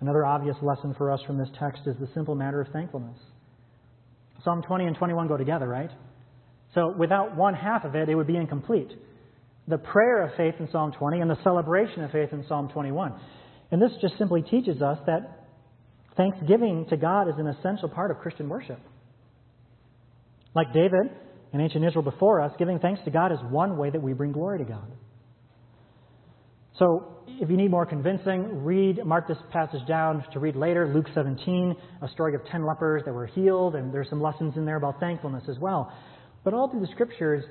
Another 0.01 0.27
obvious 0.27 0.57
lesson 0.61 0.95
for 0.99 1.11
us 1.11 1.21
from 1.27 1.39
this 1.39 1.49
text 1.59 1.83
is 1.87 1.97
the 1.99 2.09
simple 2.15 2.35
matter 2.35 2.61
of 2.61 2.69
thankfulness. 2.69 3.19
Psalm 4.45 4.63
20 4.63 4.85
and 4.85 4.97
21 4.97 5.29
go 5.29 5.37
together, 5.37 5.67
right? 5.67 5.91
So 6.75 6.95
without 6.97 7.37
one 7.37 7.55
half 7.55 7.85
of 7.85 7.95
it, 7.95 8.09
it 8.09 8.15
would 8.15 8.27
be 8.27 8.37
incomplete 8.37 8.91
the 9.69 9.79
prayer 9.79 10.23
of 10.23 10.35
faith 10.37 10.55
in 10.59 10.69
Psalm 10.73 10.93
20 10.93 11.21
and 11.21 11.31
the 11.31 11.43
celebration 11.45 12.03
of 12.03 12.11
faith 12.11 12.31
in 12.33 12.45
Psalm 12.49 12.69
21. 12.73 13.13
And 13.71 13.83
this 13.83 13.91
just 14.01 14.17
simply 14.17 14.43
teaches 14.43 14.81
us 14.81 14.99
that 15.07 15.47
thanksgiving 16.17 16.87
to 16.89 16.97
God 16.97 17.29
is 17.29 17.35
an 17.39 17.47
essential 17.47 17.89
part 17.89 18.11
of 18.11 18.19
Christian 18.19 18.49
worship. 18.49 18.81
Like 20.55 20.73
David 20.73 21.13
and 21.53 21.61
ancient 21.61 21.85
Israel 21.85 22.03
before 22.03 22.41
us, 22.41 22.53
giving 22.59 22.79
thanks 22.79 23.01
to 23.05 23.11
God 23.11 23.31
is 23.31 23.39
one 23.51 23.77
way 23.77 23.91
that 23.91 24.03
we 24.03 24.15
bring 24.15 24.33
glory 24.33 24.59
to 24.59 24.65
God. 24.65 24.91
So, 26.79 27.15
if 27.41 27.51
you 27.51 27.57
need 27.57 27.71
more 27.71 27.87
convincing, 27.87 28.65
read, 28.65 29.05
mark 29.05 29.27
this 29.27 29.39
passage 29.53 29.85
down 29.87 30.25
to 30.33 30.41
read 30.41 30.57
later, 30.57 30.93
Luke 30.93 31.07
17, 31.15 31.75
a 32.03 32.09
story 32.09 32.35
of 32.35 32.41
10 32.51 32.67
lepers 32.67 33.03
that 33.05 33.13
were 33.13 33.27
healed, 33.27 33.75
and 33.75 33.93
there's 33.93 34.09
some 34.09 34.21
lessons 34.21 34.55
in 34.57 34.65
there 34.65 34.77
about 34.77 34.99
thankfulness 35.01 35.45
as 35.49 35.57
well. 35.61 35.93
But 36.45 36.55
all 36.55 36.71
through 36.71 36.81
the 36.81 36.93
scriptures, 36.93 37.45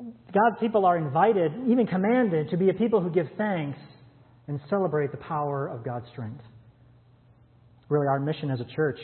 God's 0.00 0.56
people 0.60 0.84
are 0.86 0.96
invited, 0.96 1.52
even 1.68 1.86
commanded, 1.86 2.50
to 2.50 2.56
be 2.56 2.70
a 2.70 2.74
people 2.74 3.00
who 3.00 3.10
give 3.10 3.26
thanks 3.36 3.78
and 4.48 4.60
celebrate 4.68 5.10
the 5.10 5.18
power 5.18 5.68
of 5.68 5.84
God's 5.84 6.06
strength. 6.12 6.42
Really, 7.88 8.06
our 8.06 8.20
mission 8.20 8.50
as 8.50 8.60
a 8.60 8.66
church 8.76 8.98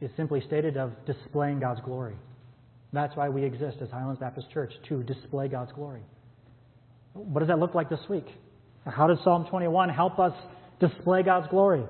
is 0.00 0.10
simply 0.16 0.42
stated 0.46 0.76
of 0.76 0.92
displaying 1.06 1.60
God's 1.60 1.80
glory. 1.84 2.16
That's 2.92 3.14
why 3.16 3.28
we 3.28 3.44
exist 3.44 3.78
as 3.82 3.90
Highlands 3.90 4.20
Baptist 4.20 4.50
Church, 4.52 4.72
to 4.88 5.02
display 5.02 5.48
God's 5.48 5.72
glory. 5.72 6.02
What 7.14 7.40
does 7.40 7.48
that 7.48 7.58
look 7.58 7.74
like 7.74 7.90
this 7.90 8.00
week? 8.08 8.26
How 8.86 9.06
does 9.06 9.18
Psalm 9.24 9.46
21 9.50 9.90
help 9.90 10.18
us 10.18 10.32
display 10.80 11.22
God's 11.22 11.46
glory. 11.48 11.84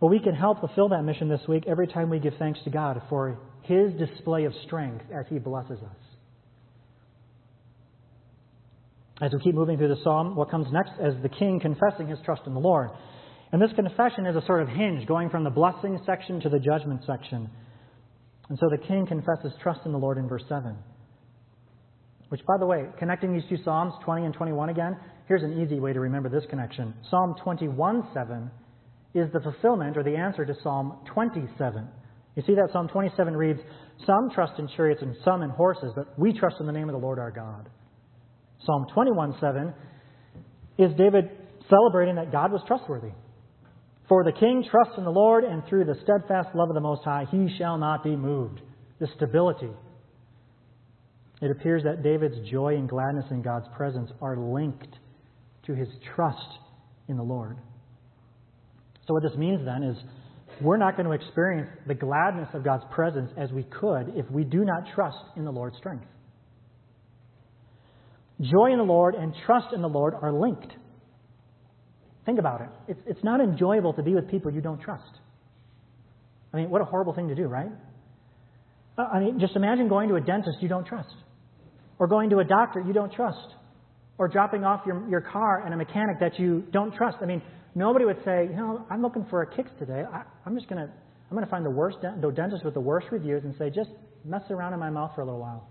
Well, 0.00 0.10
we 0.10 0.18
can 0.18 0.34
help 0.34 0.60
fulfill 0.60 0.88
that 0.88 1.02
mission 1.02 1.28
this 1.28 1.42
week 1.46 1.64
every 1.68 1.86
time 1.86 2.10
we 2.10 2.18
give 2.18 2.32
thanks 2.38 2.58
to 2.64 2.70
God 2.70 3.00
for 3.08 3.38
His 3.62 3.92
display 3.92 4.44
of 4.44 4.54
strength 4.66 5.04
as 5.14 5.26
He 5.28 5.38
blesses 5.38 5.78
us. 5.78 5.96
As 9.22 9.30
we 9.34 9.40
keep 9.40 9.54
moving 9.54 9.76
through 9.76 9.94
the 9.94 10.02
psalm, 10.02 10.34
what 10.34 10.50
comes 10.50 10.66
next 10.72 10.92
is 10.98 11.14
the 11.22 11.28
king 11.28 11.60
confessing 11.60 12.08
his 12.08 12.18
trust 12.24 12.40
in 12.46 12.54
the 12.54 12.60
Lord. 12.60 12.88
And 13.52 13.60
this 13.60 13.70
confession 13.76 14.24
is 14.24 14.34
a 14.34 14.46
sort 14.46 14.62
of 14.62 14.68
hinge 14.68 15.06
going 15.06 15.28
from 15.28 15.44
the 15.44 15.50
blessing 15.50 16.00
section 16.06 16.40
to 16.40 16.48
the 16.48 16.58
judgment 16.58 17.02
section. 17.06 17.50
And 18.48 18.58
so 18.58 18.70
the 18.70 18.78
king 18.78 19.06
confesses 19.06 19.52
trust 19.62 19.80
in 19.84 19.92
the 19.92 19.98
Lord 19.98 20.16
in 20.16 20.26
verse 20.26 20.44
7. 20.48 20.74
Which, 22.30 22.46
by 22.46 22.56
the 22.58 22.66
way, 22.66 22.86
connecting 22.96 23.32
these 23.32 23.42
two 23.48 23.58
Psalms, 23.64 23.92
20 24.04 24.24
and 24.24 24.34
21 24.34 24.68
again, 24.68 24.96
here's 25.26 25.42
an 25.42 25.60
easy 25.60 25.80
way 25.80 25.92
to 25.92 26.00
remember 26.00 26.28
this 26.28 26.44
connection. 26.48 26.94
Psalm 27.10 27.34
21 27.42 28.08
7 28.14 28.50
is 29.14 29.28
the 29.32 29.40
fulfillment 29.40 29.96
or 29.96 30.04
the 30.04 30.14
answer 30.14 30.44
to 30.44 30.54
Psalm 30.62 30.98
27. 31.12 31.88
You 32.36 32.42
see 32.46 32.54
that 32.54 32.68
Psalm 32.72 32.86
27 32.86 33.36
reads, 33.36 33.58
Some 34.06 34.30
trust 34.32 34.60
in 34.60 34.68
chariots 34.76 35.02
and 35.02 35.16
some 35.24 35.42
in 35.42 35.50
horses, 35.50 35.92
but 35.96 36.16
we 36.16 36.32
trust 36.32 36.56
in 36.60 36.66
the 36.66 36.72
name 36.72 36.88
of 36.88 36.92
the 36.92 37.00
Lord 37.00 37.18
our 37.18 37.32
God. 37.32 37.68
Psalm 38.64 38.86
21 38.94 39.34
7 39.40 39.74
is 40.78 40.92
David 40.96 41.30
celebrating 41.68 42.14
that 42.14 42.30
God 42.30 42.52
was 42.52 42.62
trustworthy. 42.66 43.10
For 44.08 44.22
the 44.22 44.32
king 44.32 44.64
trusts 44.70 44.94
in 44.98 45.04
the 45.04 45.10
Lord, 45.10 45.44
and 45.44 45.64
through 45.68 45.84
the 45.84 45.96
steadfast 46.02 46.54
love 46.54 46.68
of 46.68 46.74
the 46.74 46.80
Most 46.80 47.02
High, 47.04 47.26
he 47.30 47.48
shall 47.58 47.78
not 47.78 48.04
be 48.04 48.14
moved. 48.14 48.60
The 49.00 49.08
stability. 49.16 49.70
It 51.40 51.50
appears 51.50 51.82
that 51.84 52.02
David's 52.02 52.48
joy 52.50 52.74
and 52.76 52.88
gladness 52.88 53.24
in 53.30 53.42
God's 53.42 53.66
presence 53.76 54.10
are 54.20 54.36
linked 54.36 54.98
to 55.66 55.74
his 55.74 55.88
trust 56.14 56.58
in 57.08 57.16
the 57.16 57.22
Lord. 57.22 57.56
So, 59.06 59.14
what 59.14 59.22
this 59.22 59.36
means 59.36 59.64
then 59.64 59.82
is 59.82 59.96
we're 60.60 60.76
not 60.76 60.96
going 60.96 61.06
to 61.06 61.12
experience 61.12 61.68
the 61.86 61.94
gladness 61.94 62.48
of 62.52 62.62
God's 62.62 62.84
presence 62.90 63.30
as 63.38 63.50
we 63.50 63.62
could 63.64 64.12
if 64.14 64.30
we 64.30 64.44
do 64.44 64.64
not 64.64 64.84
trust 64.94 65.18
in 65.36 65.44
the 65.44 65.50
Lord's 65.50 65.76
strength. 65.78 66.04
Joy 68.40 68.72
in 68.72 68.78
the 68.78 68.84
Lord 68.84 69.14
and 69.14 69.34
trust 69.46 69.74
in 69.74 69.82
the 69.82 69.88
Lord 69.88 70.14
are 70.20 70.32
linked. 70.32 70.72
Think 72.26 72.38
about 72.38 72.60
it. 72.60 72.68
It's, 72.88 73.00
it's 73.06 73.24
not 73.24 73.40
enjoyable 73.40 73.92
to 73.94 74.02
be 74.02 74.14
with 74.14 74.30
people 74.30 74.52
you 74.52 74.60
don't 74.60 74.80
trust. 74.80 75.18
I 76.52 76.58
mean, 76.58 76.70
what 76.70 76.80
a 76.80 76.84
horrible 76.84 77.14
thing 77.14 77.28
to 77.28 77.34
do, 77.34 77.44
right? 77.44 77.70
I 78.98 79.20
mean, 79.20 79.40
just 79.40 79.56
imagine 79.56 79.88
going 79.88 80.08
to 80.08 80.16
a 80.16 80.20
dentist 80.20 80.58
you 80.60 80.68
don't 80.68 80.86
trust, 80.86 81.14
or 82.00 82.08
going 82.08 82.30
to 82.30 82.38
a 82.38 82.44
doctor 82.44 82.80
you 82.80 82.92
don't 82.92 83.12
trust, 83.12 83.54
or 84.18 84.26
dropping 84.26 84.64
off 84.64 84.80
your, 84.86 85.08
your 85.08 85.20
car 85.20 85.64
and 85.64 85.72
a 85.72 85.76
mechanic 85.76 86.18
that 86.18 86.38
you 86.38 86.64
don't 86.72 86.92
trust. 86.94 87.18
I 87.20 87.26
mean, 87.26 87.42
nobody 87.74 88.06
would 88.06 88.18
say, 88.24 88.48
you 88.50 88.56
know, 88.56 88.84
I'm 88.90 89.02
looking 89.02 89.26
for 89.30 89.42
a 89.42 89.54
kicks 89.54 89.70
today. 89.78 90.02
I, 90.12 90.22
am 90.46 90.56
just 90.56 90.68
going 90.68 90.84
to 90.84 90.90
I'm 91.30 91.36
going 91.36 91.44
to 91.44 91.50
find 91.50 91.64
the 91.64 91.70
worst 91.70 91.98
the 92.00 92.30
dentist 92.32 92.64
with 92.64 92.74
the 92.74 92.80
worst 92.80 93.06
reviews 93.12 93.44
and 93.44 93.54
say, 93.56 93.70
just 93.70 93.90
mess 94.24 94.42
around 94.50 94.72
in 94.72 94.80
my 94.80 94.90
mouth 94.90 95.12
for 95.14 95.20
a 95.20 95.24
little 95.24 95.40
while. 95.40 95.68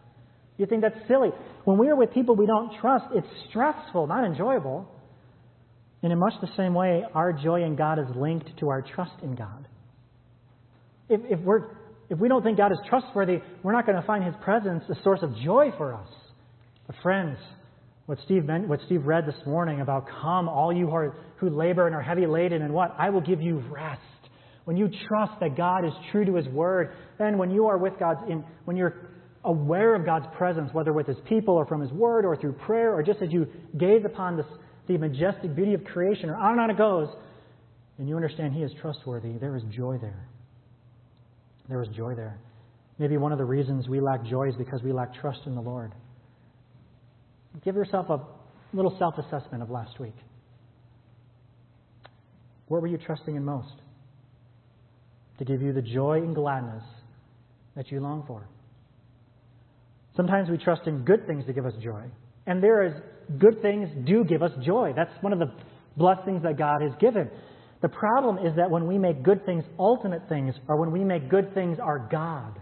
You 0.58 0.66
think 0.66 0.84
that's 0.84 1.08
silly. 1.08 1.30
When 1.66 1.78
we 1.78 1.90
are 1.90 1.96
with 1.96 2.14
people 2.14 2.36
we 2.36 2.46
don't 2.46 2.80
trust, 2.80 3.06
it's 3.14 3.28
stressful, 3.50 4.08
not 4.08 4.24
enjoyable. 4.24 4.88
And 6.04 6.14
in 6.14 6.20
much 6.20 6.34
the 6.42 6.50
same 6.56 6.74
way, 6.74 7.04
our 7.14 7.34
joy 7.34 7.64
in 7.64 7.76
God 7.76 8.00
is 8.00 8.06
linked 8.16 8.58
to 8.60 8.70
our 8.70 8.82
trust 8.82 9.22
in 9.22 9.36
God. 9.36 9.68
If, 11.10 11.22
if, 11.30 11.40
we're, 11.40 11.72
if 12.10 12.18
we 12.18 12.28
don't 12.28 12.44
think 12.44 12.58
God 12.58 12.72
is 12.72 12.80
trustworthy, 12.90 13.40
we're 13.62 13.72
not 13.72 13.86
going 13.86 14.00
to 14.00 14.08
find 14.08 14.24
His 14.24 14.34
presence 14.42 14.84
a 14.90 15.02
source 15.04 15.20
of 15.22 15.36
joy 15.38 15.72
for 15.78 15.94
us. 15.94 16.10
But 16.88 16.96
friends, 17.04 17.38
what 18.08 18.18
Steve, 18.26 18.46
meant, 18.46 18.68
what 18.68 18.80
Steve 18.88 19.06
read 19.06 19.28
this 19.28 19.46
morning 19.46 19.82
about 19.82 20.08
come, 20.22 20.50
all 20.50 20.74
you 20.74 20.88
who, 21.38 21.50
labor 21.50 21.86
and 21.86 21.96
are 21.96 22.02
heavy 22.02 22.26
laden, 22.26 22.64
and 22.64 22.74
what? 22.74 22.96
I 22.98 23.12
will 23.12 23.22
give 23.22 23.42
you 23.42 23.60
rest. 23.70 24.02
When 24.66 24.76
you 24.76 24.90
trust 25.08 25.34
that 25.40 25.56
God 25.56 25.86
is 25.86 25.94
true 26.12 26.26
to 26.26 26.36
His 26.36 26.48
word, 26.48 26.96
then 27.20 27.38
when 27.38 27.52
you 27.52 27.68
are 27.68 27.78
with 27.78 27.94
God's, 28.00 28.22
in, 28.28 28.44
when 28.66 28.76
you're 28.76 29.12
aware 29.44 29.94
of 29.94 30.06
God's 30.06 30.26
presence, 30.36 30.72
whether 30.74 30.92
with 30.92 31.06
His 31.06 31.18
people 31.28 31.54
or 31.54 31.68
from 31.68 31.82
His 31.82 31.92
Word 31.92 32.26
or 32.26 32.36
through 32.36 32.54
prayer 32.54 32.94
or 32.94 33.04
just 33.04 33.22
as 33.22 33.32
you 33.32 33.48
gaze 33.78 34.02
upon 34.04 34.38
this, 34.38 34.46
the 34.88 34.98
majestic 34.98 35.56
beauty 35.56 35.76
of 35.76 35.84
creation 35.84 36.32
or 36.32 36.36
on 36.36 36.54
and 36.54 36.62
on 36.62 36.72
it 36.72 36.78
goes, 36.78 37.10
and 38.00 38.10
you 38.10 38.16
understand 38.16 38.54
He 38.54 38.64
is 38.64 38.72
trustworthy, 38.82 39.34
there 39.40 39.56
is 39.56 39.64
joy 39.70 40.00
there. 40.02 40.28
There 41.70 41.82
is 41.82 41.90
joy 41.96 42.16
there. 42.16 42.40
Maybe 42.98 43.18
one 43.18 43.32
of 43.32 43.38
the 43.38 43.46
reasons 43.46 43.88
we 43.88 44.02
lack 44.02 44.26
joy 44.26 44.50
is 44.50 44.56
because 44.56 44.82
we 44.84 44.92
lack 44.92 45.14
trust 45.14 45.42
in 45.46 45.56
the 45.56 45.62
Lord. 45.62 45.94
Give 47.64 47.76
yourself 47.76 48.10
a 48.10 48.20
little 48.74 48.96
self 49.00 49.16
assessment 49.18 49.64
of 49.64 49.70
last 49.70 50.00
week. 50.00 50.16
What 52.68 52.82
were 52.82 52.88
you 52.88 52.98
trusting 52.98 53.36
in 53.36 53.46
most? 53.46 53.74
To 55.38 55.46
give 55.46 55.62
you 55.62 55.72
the 55.72 55.82
joy 55.82 56.18
and 56.18 56.36
gladness 56.36 56.84
that 57.76 57.92
you 57.92 58.00
long 58.00 58.24
for. 58.28 58.48
Sometimes 60.16 60.50
we 60.50 60.58
trust 60.58 60.82
in 60.86 61.06
good 61.06 61.26
things 61.28 61.46
to 61.46 61.54
give 61.54 61.66
us 61.66 61.74
joy. 61.82 62.04
And 62.46 62.62
there 62.62 62.84
is 62.86 62.94
good 63.40 63.62
things 63.62 63.90
do 64.06 64.24
give 64.24 64.44
us 64.44 64.52
joy. 64.66 64.94
That's 64.96 65.12
one 65.22 65.34
of 65.34 65.40
the 65.40 65.52
blessings 65.96 66.44
that 66.44 66.58
God 66.58 66.82
has 66.82 66.92
given. 67.00 67.30
The 67.82 67.90
problem 67.90 68.46
is 68.46 68.56
that 68.58 68.70
when 68.70 68.88
we 68.88 68.98
make 68.98 69.24
good 69.24 69.46
things 69.46 69.64
ultimate 69.78 70.28
things, 70.28 70.54
or 70.68 70.78
when 70.78 70.92
we 70.92 71.04
make 71.04 71.30
good 71.30 71.54
things 71.54 71.80
our 71.80 72.00
God. 72.00 72.60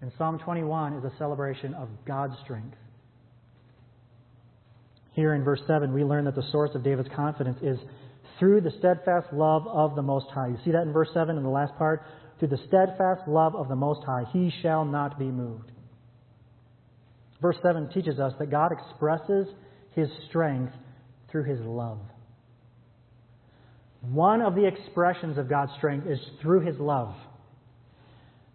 And 0.00 0.12
Psalm 0.16 0.38
21 0.38 0.94
is 0.94 1.04
a 1.04 1.12
celebration 1.18 1.74
of 1.74 1.88
God's 2.06 2.34
strength. 2.44 2.76
Here 5.12 5.34
in 5.34 5.42
verse 5.42 5.60
7, 5.66 5.92
we 5.92 6.04
learn 6.04 6.24
that 6.26 6.36
the 6.36 6.48
source 6.52 6.70
of 6.74 6.84
David's 6.84 7.08
confidence 7.14 7.58
is 7.60 7.78
through 8.38 8.60
the 8.60 8.70
steadfast 8.78 9.32
love 9.32 9.66
of 9.66 9.96
the 9.96 10.02
Most 10.02 10.26
High. 10.30 10.48
You 10.48 10.58
see 10.64 10.70
that 10.70 10.82
in 10.82 10.92
verse 10.92 11.10
7 11.12 11.36
in 11.36 11.42
the 11.42 11.50
last 11.50 11.76
part? 11.76 12.02
Through 12.38 12.48
the 12.48 12.60
steadfast 12.68 13.28
love 13.28 13.54
of 13.54 13.68
the 13.68 13.76
Most 13.76 14.02
High, 14.06 14.24
he 14.32 14.52
shall 14.62 14.84
not 14.84 15.18
be 15.18 15.26
moved. 15.26 15.72
Verse 17.42 17.56
7 17.62 17.90
teaches 17.92 18.18
us 18.18 18.32
that 18.38 18.50
God 18.50 18.70
expresses 18.72 19.48
his 19.94 20.08
strength 20.28 20.72
through 21.30 21.44
his 21.44 21.60
love. 21.60 21.98
One 24.02 24.40
of 24.40 24.54
the 24.54 24.66
expressions 24.66 25.36
of 25.38 25.48
God's 25.48 25.72
strength 25.76 26.06
is 26.06 26.18
through 26.40 26.60
his 26.60 26.78
love. 26.78 27.14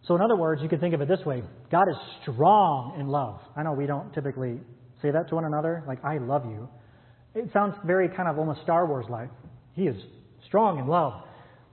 So, 0.08 0.16
in 0.16 0.22
other 0.22 0.36
words, 0.36 0.62
you 0.62 0.70
can 0.70 0.80
think 0.80 0.94
of 0.94 1.02
it 1.02 1.08
this 1.08 1.26
way 1.26 1.44
God 1.72 1.86
is 1.90 1.96
strong 2.22 3.00
in 3.00 3.08
love. 3.08 3.40
I 3.56 3.64
know 3.64 3.74
we 3.74 3.86
don't 3.86 4.14
typically 4.14 4.60
say 5.02 5.12
that 5.12 5.30
to 5.30 5.36
one 5.36 5.46
another, 5.46 5.84
like, 5.88 6.04
I 6.04 6.18
love 6.18 6.46
you. 6.46 6.68
It 7.36 7.50
sounds 7.54 7.76
very 7.86 8.08
kind 8.10 8.30
of 8.30 8.40
almost 8.40 8.62
Star 8.64 8.88
Wars 8.88 9.06
like. 9.10 9.30
He 9.74 9.84
is 9.84 9.96
strong 10.48 10.80
in 10.80 10.88
love. 10.88 11.22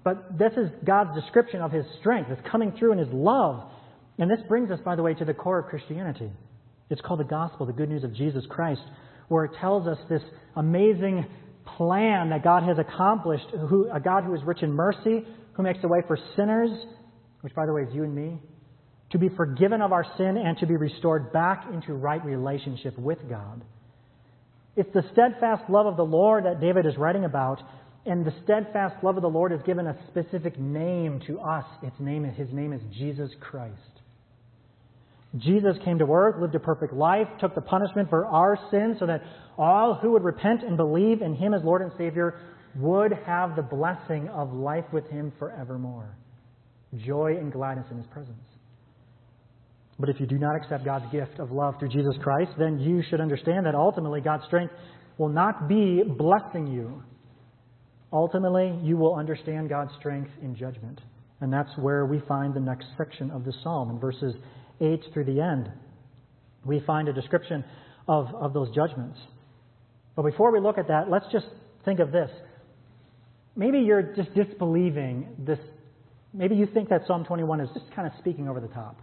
But 0.05 0.37
this 0.37 0.53
is 0.55 0.69
God's 0.85 1.15
description 1.19 1.61
of 1.61 1.71
his 1.71 1.85
strength. 2.01 2.31
It's 2.31 2.49
coming 2.51 2.73
through 2.79 2.93
in 2.93 2.99
his 2.99 3.13
love. 3.13 3.71
And 4.19 4.31
this 4.31 4.41
brings 4.49 4.71
us, 4.71 4.81
by 4.85 4.97
the 4.97 5.03
way, 5.03 5.15
to 5.15 5.25
the 5.25 5.35
core 5.35 5.61
of 5.61 5.67
Christianity. 5.67 6.31
It's 6.91 7.01
called 7.01 7.21
the 7.21 7.25
gospel, 7.25 7.65
the 7.65 7.73
good 7.73 7.89
news 7.89 8.05
of 8.05 8.15
Jesus 8.15 8.45
Christ, 8.49 8.83
where 9.29 9.45
it 9.45 9.53
tells 9.61 9.87
us 9.87 9.99
this 10.11 10.23
amazing 10.57 11.25
plan 11.65 12.31
that 12.31 12.43
God 12.45 12.63
has 12.63 12.79
accomplished, 12.79 13.47
who, 13.69 13.91
a 13.91 14.01
God 14.01 14.25
who 14.25 14.35
is 14.35 14.43
rich 14.45 14.63
in 14.63 14.73
mercy, 14.73 15.25
who 15.55 15.63
makes 15.63 15.79
a 15.83 15.89
way 15.89 16.01
for 16.07 16.19
sinners, 16.37 16.71
which, 17.43 17.55
by 17.55 17.67
the 17.67 17.73
way, 17.73 17.83
is 17.83 17.95
you 17.95 18.05
and 18.05 18.15
me, 18.15 18.39
to 19.11 19.19
be 19.19 19.29
forgiven 19.29 19.83
of 19.83 19.93
our 19.93 20.07
sin 20.17 20.37
and 20.37 20.57
to 20.59 20.67
be 20.67 20.77
restored 20.77 21.33
back 21.33 21.67
into 21.73 21.93
right 21.93 22.25
relationship 22.25 22.99
with 22.99 23.19
God. 23.29 23.63
It's 24.75 24.93
the 24.95 25.05
steadfast 25.13 25.69
love 25.69 25.87
of 25.87 25.97
the 25.97 26.05
Lord 26.05 26.47
that 26.47 26.61
David 26.61 26.87
is 26.87 26.97
writing 26.97 27.25
about, 27.25 27.61
and 28.07 28.25
the 28.25 28.33
steadfast 28.45 29.05
love 29.05 29.17
of 29.17 29.23
the 29.23 29.29
Lord 29.29 29.53
has 29.53 29.61
given 29.63 29.87
a 29.87 29.97
specific 30.09 30.59
name 30.59 31.21
to 31.27 31.39
us. 31.41 31.67
Its 31.83 31.99
name, 32.01 32.25
his 32.25 32.49
name 32.53 32.73
is 32.73 32.81
Jesus 32.97 33.31
Christ. 33.41 34.02
Jesus 35.39 35.77
came 35.85 35.99
to 35.99 36.05
earth, 36.05 36.41
lived 36.41 36.55
a 36.55 36.61
perfect 36.61 36.93
life, 36.93 37.27
took 37.41 37.55
the 37.55 37.61
punishment 37.63 38.11
for 38.11 38.27
our 38.27 38.59
sins 38.71 38.97
so 38.99 39.07
that 39.07 39.23
all 39.57 39.95
who 39.95 40.11
would 40.13 40.23
repent 40.23 40.63
and 40.63 40.77
believe 40.77 41.23
in 41.23 41.35
him 41.35 41.55
as 41.55 41.63
Lord 41.65 41.81
and 41.81 41.91
Savior 41.97 42.39
would 42.77 43.13
have 43.27 43.57
the 43.57 43.63
blessing 43.63 44.29
of 44.29 44.53
life 44.53 44.85
with 44.93 45.09
him 45.09 45.33
forevermore. 45.39 46.17
Joy 46.97 47.37
and 47.39 47.51
gladness 47.51 47.87
in 47.91 47.97
his 47.97 48.07
presence. 48.09 48.37
But 49.99 50.09
if 50.09 50.21
you 50.21 50.27
do 50.27 50.39
not 50.39 50.57
accept 50.57 50.85
God's 50.85 51.11
gift 51.13 51.39
of 51.39 51.51
love 51.51 51.75
through 51.79 51.91
Jesus 51.91 52.15
Christ, 52.23 52.51
then 52.59 52.79
you 52.79 53.03
should 53.09 53.21
understand 53.21 53.67
that 53.67 53.75
ultimately 53.75 54.21
God's 54.21 54.45
strength 54.45 54.73
will 55.17 55.29
not 55.29 55.69
be 55.69 56.03
blessing 56.03 56.67
you. 56.67 57.03
Ultimately, 58.13 58.79
you 58.83 58.97
will 58.97 59.15
understand 59.15 59.69
God's 59.69 59.93
strength 59.99 60.31
in 60.43 60.55
judgment. 60.55 61.01
And 61.41 61.53
that's 61.53 61.71
where 61.79 62.05
we 62.05 62.21
find 62.29 62.55
the 62.55 62.61
next 62.61 62.87
section 62.99 63.31
of 63.31 63.45
the 63.45 63.53
psalm 63.63 63.91
in 63.91 63.99
verses 63.99 64.35
8 64.81 65.01
through 65.13 65.25
the 65.25 65.41
end, 65.41 65.71
we 66.65 66.81
find 66.81 67.09
a 67.09 67.13
description 67.13 67.65
of, 68.09 68.35
of 68.35 68.53
those 68.53 68.75
judgments. 68.75 69.19
But 70.17 70.25
before 70.25 70.53
we 70.53 70.61
look 70.61 70.79
at 70.79 70.89
that, 70.89 71.11
let's 71.11 71.27
just 71.33 71.47
think 71.85 72.01
of 72.01 72.13
this. 72.13 72.31
Maybe 73.57 73.79
you're 73.79 74.15
just 74.15 74.35
disbelieving 74.35 75.29
this. 75.39 75.59
Maybe 76.33 76.55
you 76.55 76.67
think 76.67 76.89
that 76.89 77.03
Psalm 77.07 77.25
21 77.25 77.61
is 77.61 77.69
just 77.75 77.95
kind 77.95 78.07
of 78.07 78.15
speaking 78.19 78.49
over 78.49 78.61
the 78.61 78.69
top. 78.69 78.97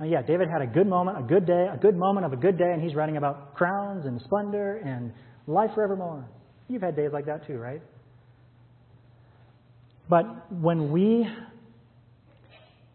Now, 0.00 0.06
yeah, 0.06 0.22
David 0.22 0.48
had 0.48 0.62
a 0.62 0.66
good 0.66 0.86
moment, 0.86 1.18
a 1.18 1.22
good 1.22 1.46
day, 1.46 1.68
a 1.72 1.76
good 1.76 1.96
moment 1.96 2.26
of 2.26 2.32
a 2.32 2.36
good 2.36 2.58
day, 2.58 2.72
and 2.72 2.82
he's 2.82 2.94
writing 2.94 3.16
about 3.16 3.54
crowns 3.54 4.06
and 4.06 4.20
splendor 4.22 4.78
and 4.84 5.12
life 5.46 5.70
forevermore. 5.74 6.24
You've 6.68 6.82
had 6.82 6.96
days 6.96 7.10
like 7.12 7.26
that 7.26 7.46
too, 7.46 7.58
right? 7.58 7.82
But 10.08 10.52
when 10.52 10.90
we, 10.90 11.26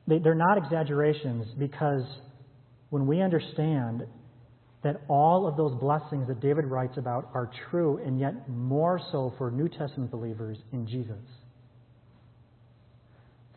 they, 0.07 0.19
they're 0.19 0.35
not 0.35 0.57
exaggerations 0.57 1.45
because 1.57 2.03
when 2.89 3.05
we 3.05 3.21
understand 3.21 4.03
that 4.83 5.01
all 5.07 5.47
of 5.47 5.57
those 5.57 5.77
blessings 5.79 6.27
that 6.27 6.39
David 6.39 6.65
writes 6.65 6.97
about 6.97 7.29
are 7.33 7.51
true, 7.69 7.99
and 8.05 8.19
yet 8.19 8.47
more 8.47 8.99
so 9.11 9.33
for 9.37 9.51
New 9.51 9.67
Testament 9.67 10.11
believers 10.11 10.57
in 10.71 10.87
Jesus. 10.87 11.17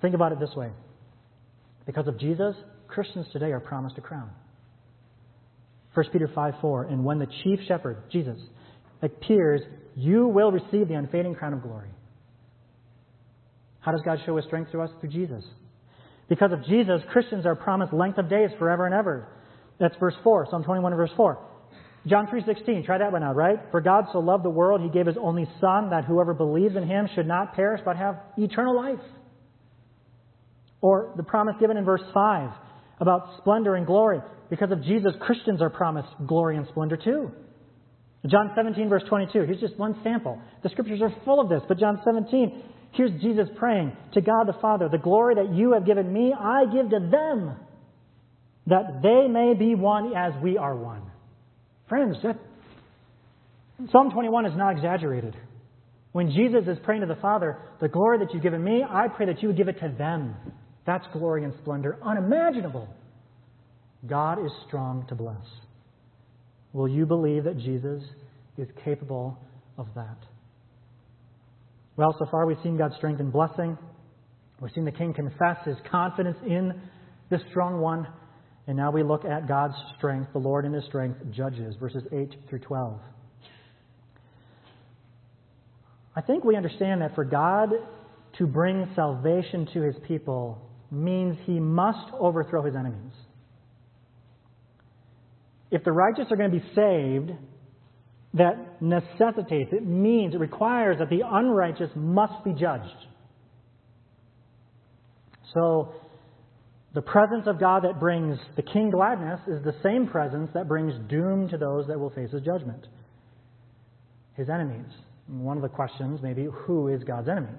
Think 0.00 0.14
about 0.14 0.32
it 0.32 0.40
this 0.40 0.54
way 0.56 0.70
because 1.86 2.08
of 2.08 2.18
Jesus, 2.18 2.56
Christians 2.88 3.26
today 3.32 3.52
are 3.52 3.60
promised 3.60 3.98
a 3.98 4.00
crown. 4.00 4.30
1 5.94 6.06
Peter 6.12 6.30
5 6.34 6.54
4, 6.60 6.84
and 6.84 7.04
when 7.04 7.18
the 7.18 7.26
chief 7.42 7.60
shepherd, 7.66 8.04
Jesus, 8.10 8.38
appears, 9.02 9.60
you 9.96 10.26
will 10.26 10.52
receive 10.52 10.88
the 10.88 10.94
unfading 10.94 11.34
crown 11.34 11.52
of 11.52 11.62
glory. 11.62 11.90
How 13.80 13.92
does 13.92 14.02
God 14.04 14.18
show 14.24 14.36
his 14.36 14.44
strength 14.46 14.72
to 14.72 14.80
us? 14.80 14.90
Through 15.00 15.10
Jesus. 15.10 15.44
Because 16.30 16.52
of 16.52 16.64
Jesus, 16.64 17.02
Christians 17.10 17.44
are 17.44 17.56
promised 17.56 17.92
length 17.92 18.16
of 18.16 18.30
days 18.30 18.50
forever 18.58 18.86
and 18.86 18.94
ever. 18.94 19.28
That's 19.78 19.96
verse 19.96 20.14
4, 20.22 20.46
Psalm 20.50 20.62
21 20.62 20.94
verse 20.94 21.10
4. 21.16 21.38
John 22.06 22.28
3:16, 22.28 22.86
try 22.86 22.96
that 22.96 23.12
one 23.12 23.22
out, 23.22 23.36
right? 23.36 23.58
For 23.70 23.80
God 23.82 24.06
so 24.12 24.20
loved 24.20 24.44
the 24.44 24.50
world, 24.50 24.80
he 24.80 24.88
gave 24.88 25.06
his 25.06 25.18
only 25.20 25.46
son 25.60 25.90
that 25.90 26.04
whoever 26.06 26.32
believes 26.32 26.76
in 26.76 26.84
him 26.84 27.08
should 27.14 27.26
not 27.26 27.54
perish 27.54 27.82
but 27.84 27.96
have 27.96 28.16
eternal 28.38 28.74
life. 28.74 29.04
Or 30.80 31.12
the 31.16 31.22
promise 31.22 31.56
given 31.60 31.76
in 31.76 31.84
verse 31.84 32.00
5 32.14 32.50
about 33.00 33.36
splendor 33.38 33.74
and 33.74 33.84
glory. 33.84 34.20
Because 34.48 34.70
of 34.70 34.82
Jesus, 34.82 35.12
Christians 35.20 35.60
are 35.60 35.68
promised 35.68 36.08
glory 36.26 36.56
and 36.56 36.66
splendor 36.68 36.96
too. 36.96 37.30
John 38.26 38.52
17, 38.54 38.88
verse 38.88 39.02
22. 39.08 39.42
Here's 39.42 39.60
just 39.60 39.76
one 39.78 39.96
sample. 40.02 40.38
The 40.62 40.68
scriptures 40.68 41.00
are 41.02 41.12
full 41.24 41.40
of 41.40 41.48
this, 41.48 41.62
but 41.68 41.78
John 41.78 42.00
17, 42.04 42.62
here's 42.92 43.20
Jesus 43.20 43.48
praying 43.56 43.96
to 44.14 44.20
God 44.20 44.46
the 44.46 44.58
Father, 44.60 44.88
The 44.88 44.98
glory 44.98 45.36
that 45.36 45.54
you 45.54 45.72
have 45.72 45.86
given 45.86 46.12
me, 46.12 46.34
I 46.38 46.64
give 46.66 46.90
to 46.90 47.00
them, 47.10 47.56
that 48.66 49.02
they 49.02 49.28
may 49.28 49.54
be 49.54 49.74
one 49.74 50.14
as 50.14 50.32
we 50.42 50.58
are 50.58 50.76
one. 50.76 51.02
Friends, 51.88 52.16
that, 52.22 52.38
Psalm 53.90 54.10
21 54.10 54.46
is 54.46 54.56
not 54.56 54.72
exaggerated. 54.72 55.36
When 56.12 56.30
Jesus 56.30 56.66
is 56.66 56.78
praying 56.84 57.02
to 57.02 57.06
the 57.06 57.20
Father, 57.20 57.58
The 57.80 57.88
glory 57.88 58.18
that 58.18 58.34
you've 58.34 58.42
given 58.42 58.62
me, 58.62 58.84
I 58.88 59.08
pray 59.08 59.26
that 59.26 59.42
you 59.42 59.48
would 59.48 59.56
give 59.56 59.68
it 59.68 59.80
to 59.80 59.94
them. 59.96 60.34
That's 60.86 61.06
glory 61.12 61.44
and 61.44 61.54
splendor 61.62 61.98
unimaginable. 62.04 62.88
God 64.06 64.44
is 64.44 64.50
strong 64.66 65.06
to 65.08 65.14
bless. 65.14 65.44
Will 66.72 66.88
you 66.88 67.06
believe 67.06 67.44
that 67.44 67.58
Jesus 67.58 68.02
is 68.56 68.68
capable 68.84 69.38
of 69.78 69.86
that? 69.94 70.16
Well, 72.00 72.16
so 72.18 72.24
far 72.30 72.46
we've 72.46 72.56
seen 72.62 72.78
God's 72.78 72.96
strength 72.96 73.20
and 73.20 73.30
blessing. 73.30 73.76
We've 74.58 74.72
seen 74.72 74.86
the 74.86 74.90
king 74.90 75.12
confess 75.12 75.58
his 75.66 75.76
confidence 75.90 76.38
in 76.46 76.80
this 77.28 77.42
strong 77.50 77.82
one. 77.82 78.08
And 78.66 78.74
now 78.74 78.90
we 78.90 79.02
look 79.02 79.26
at 79.26 79.46
God's 79.46 79.74
strength, 79.98 80.32
the 80.32 80.38
Lord 80.38 80.64
in 80.64 80.72
his 80.72 80.82
strength, 80.86 81.18
judges, 81.30 81.76
verses 81.78 82.02
8 82.10 82.36
through 82.48 82.60
12. 82.60 82.98
I 86.16 86.22
think 86.22 86.42
we 86.42 86.56
understand 86.56 87.02
that 87.02 87.14
for 87.14 87.26
God 87.26 87.68
to 88.38 88.46
bring 88.46 88.90
salvation 88.96 89.68
to 89.74 89.82
his 89.82 89.96
people 90.08 90.70
means 90.90 91.36
he 91.44 91.60
must 91.60 92.14
overthrow 92.18 92.62
his 92.62 92.76
enemies 92.76 93.12
if 95.70 95.84
the 95.84 95.92
righteous 95.92 96.26
are 96.30 96.36
going 96.36 96.50
to 96.50 96.58
be 96.58 96.64
saved, 96.74 97.32
that 98.34 98.80
necessitates, 98.80 99.70
it 99.72 99.84
means, 99.84 100.34
it 100.34 100.40
requires 100.40 100.98
that 100.98 101.10
the 101.10 101.22
unrighteous 101.24 101.90
must 101.96 102.44
be 102.44 102.52
judged. 102.52 103.06
So, 105.54 105.94
the 106.94 107.02
presence 107.02 107.44
of 107.46 107.58
God 107.58 107.84
that 107.84 108.00
brings 108.00 108.38
the 108.56 108.62
king 108.62 108.90
gladness 108.90 109.40
is 109.46 109.62
the 109.64 109.74
same 109.82 110.08
presence 110.08 110.50
that 110.54 110.68
brings 110.68 110.92
doom 111.08 111.48
to 111.48 111.56
those 111.56 111.86
that 111.86 111.98
will 111.98 112.10
face 112.10 112.30
his 112.30 112.42
judgment, 112.42 112.86
his 114.34 114.48
enemies. 114.48 114.86
And 115.28 115.44
one 115.44 115.56
of 115.56 115.62
the 115.62 115.68
questions, 115.68 116.20
maybe, 116.22 116.46
who 116.66 116.88
is 116.88 117.02
God's 117.04 117.28
enemy? 117.28 117.56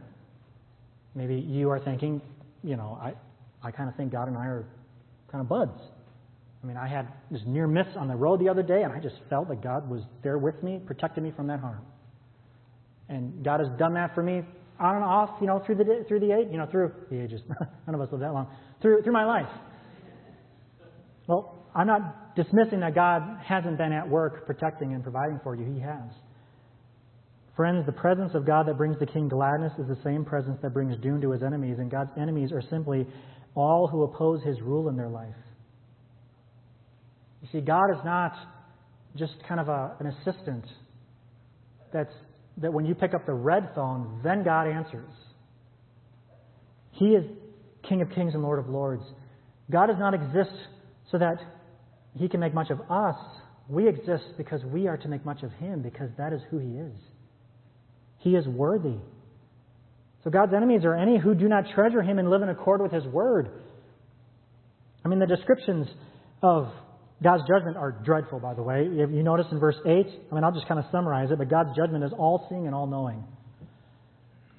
Maybe 1.16 1.36
you 1.36 1.70
are 1.70 1.80
thinking, 1.80 2.22
you 2.64 2.76
know, 2.76 2.98
I, 3.02 3.14
I 3.66 3.72
kind 3.72 3.90
of 3.90 3.96
think 3.96 4.12
God 4.12 4.28
and 4.28 4.38
I 4.38 4.46
are 4.46 4.66
kind 5.32 5.42
of 5.42 5.50
buds. 5.50 5.80
I 6.64 6.68
mean, 6.68 6.78
I 6.78 6.88
had 6.88 7.08
this 7.32 7.42
near 7.46 7.68
miss 7.68 7.88
on 7.96 8.08
the 8.08 8.16
road 8.16 8.40
the 8.40 8.50
other 8.50 8.62
day, 8.62 8.84
and 8.84 8.94
I 8.94 9.00
just 9.00 9.16
felt 9.30 9.48
that 9.50 9.64
God 9.64 9.90
was 9.90 10.02
there 10.22 10.38
with 10.38 10.62
me, 10.62 10.80
protecting 10.86 11.24
me 11.24 11.32
from 11.36 11.48
that 11.48 11.60
harm. 11.60 11.82
And 13.10 13.44
God 13.44 13.60
has 13.60 13.70
done 13.80 13.96
that 13.96 14.14
for 14.14 14.22
me 14.22 14.44
on 14.80 14.96
and 14.96 15.04
off, 15.04 15.30
you 15.42 15.48
know, 15.48 15.62
through 15.66 15.76
the 15.76 16.06
through 16.08 16.20
the 16.20 16.32
age, 16.32 16.48
you 16.52 16.58
know, 16.58 16.68
through 16.70 16.92
the 17.10 17.20
ages. 17.20 17.42
None 17.88 17.96
of 17.96 18.02
us 18.02 18.10
live 18.12 18.22
that 18.22 18.34
long. 18.34 18.48
Through 18.82 19.02
through 19.04 19.14
my 19.14 19.26
life. 19.26 19.50
Well, 21.28 21.66
I'm 21.76 21.88
not 21.88 22.36
dismissing 22.36 22.80
that 22.82 22.96
God 22.96 23.22
hasn't 23.44 23.78
been 23.78 23.92
at 23.92 24.08
work 24.08 24.46
protecting 24.46 24.94
and 24.94 25.04
providing 25.04 25.40
for 25.44 25.56
you. 25.56 25.66
He 25.66 25.80
has. 25.80 26.12
Friends, 27.56 27.86
the 27.86 27.92
presence 27.92 28.34
of 28.34 28.46
God 28.46 28.68
that 28.68 28.78
brings 28.78 28.98
the 28.98 29.06
king 29.06 29.28
gladness 29.28 29.74
is 29.78 29.88
the 29.88 30.02
same 30.04 30.26
presence 30.26 30.58
that 30.62 30.74
brings 30.74 30.98
doom 30.98 31.22
to 31.22 31.32
his 31.32 31.44
enemies, 31.44 31.78
and 31.80 31.92
God's 31.92 32.12
enemies 32.18 32.52
are 32.52 32.62
simply 32.70 33.06
all 33.56 33.88
who 33.88 34.04
oppose 34.04 34.42
his 34.44 34.62
rule 34.62 34.90
in 34.90 34.96
their 34.96 35.10
life. 35.10 35.36
You 37.42 37.50
see, 37.52 37.62
God 37.62 37.90
is 37.92 38.04
not 38.06 38.34
just 39.16 39.34
kind 39.48 39.60
of 39.60 39.68
a, 39.68 39.96
an 40.00 40.08
assistant 40.08 40.66
that's, 41.94 42.14
that 42.58 42.72
when 42.72 42.86
you 42.86 42.96
pick 42.96 43.14
up 43.14 43.26
the 43.26 43.34
red 43.34 43.70
phone, 43.76 44.22
then 44.24 44.44
God 44.44 44.68
answers. 44.68 45.12
He 46.92 47.08
is 47.08 47.26
King 47.88 48.02
of 48.02 48.10
kings 48.12 48.34
and 48.34 48.44
Lord 48.44 48.60
of 48.60 48.70
lords. 48.70 49.04
God 49.72 49.88
does 49.88 49.98
not 50.00 50.14
exist 50.14 50.56
so 51.12 51.18
that 51.18 51.38
He 52.16 52.28
can 52.28 52.40
make 52.40 52.54
much 52.54 52.70
of 52.70 52.80
us. 52.90 53.16
We 53.68 53.88
exist 53.88 54.24
because 54.38 54.64
we 54.66 54.88
are 54.88 54.98
to 54.98 55.08
make 55.08 55.26
much 55.26 55.44
of 55.44 55.52
Him, 55.54 55.82
because 55.82 56.10
that 56.18 56.34
is 56.34 56.42
who 56.50 56.60
He 56.60 56.78
is. 56.78 56.94
He 58.20 58.36
is 58.36 58.46
worthy. 58.48 58.98
So 60.24 60.30
God's 60.30 60.54
enemies 60.54 60.82
are 60.86 60.96
any 60.96 61.18
who 61.18 61.34
do 61.34 61.48
not 61.48 61.66
treasure 61.74 62.04
Him 62.04 62.20
and 62.20 62.30
live 62.30 62.44
in 62.44 62.50
accord 62.50 62.82
with 62.82 62.92
His 62.92 63.06
word. 63.06 63.50
I 65.04 65.08
mean, 65.08 65.20
the 65.20 65.26
descriptions 65.26 65.88
of 66.44 66.68
God's 67.24 67.44
judgment 67.48 67.78
are 67.78 67.92
dreadful, 67.92 68.40
by 68.40 68.56
the 68.56 68.64
way. 68.64 68.88
If 68.90 69.12
you 69.12 69.22
notice 69.22 69.46
in 69.52 69.60
verse 69.60 69.76
8, 69.86 69.90
I 70.32 70.36
mean, 70.36 70.44
I'll 70.44 70.52
just 70.52 70.68
kind 70.68 70.80
of 70.80 70.86
summarize 70.92 71.30
it, 71.30 71.38
but 71.38 71.50
God's 71.50 71.76
judgment 71.76 72.04
is 72.04 72.12
all 72.18 72.48
seeing 72.50 72.66
and 72.66 72.74
all 72.74 72.88
knowing. 72.88 73.24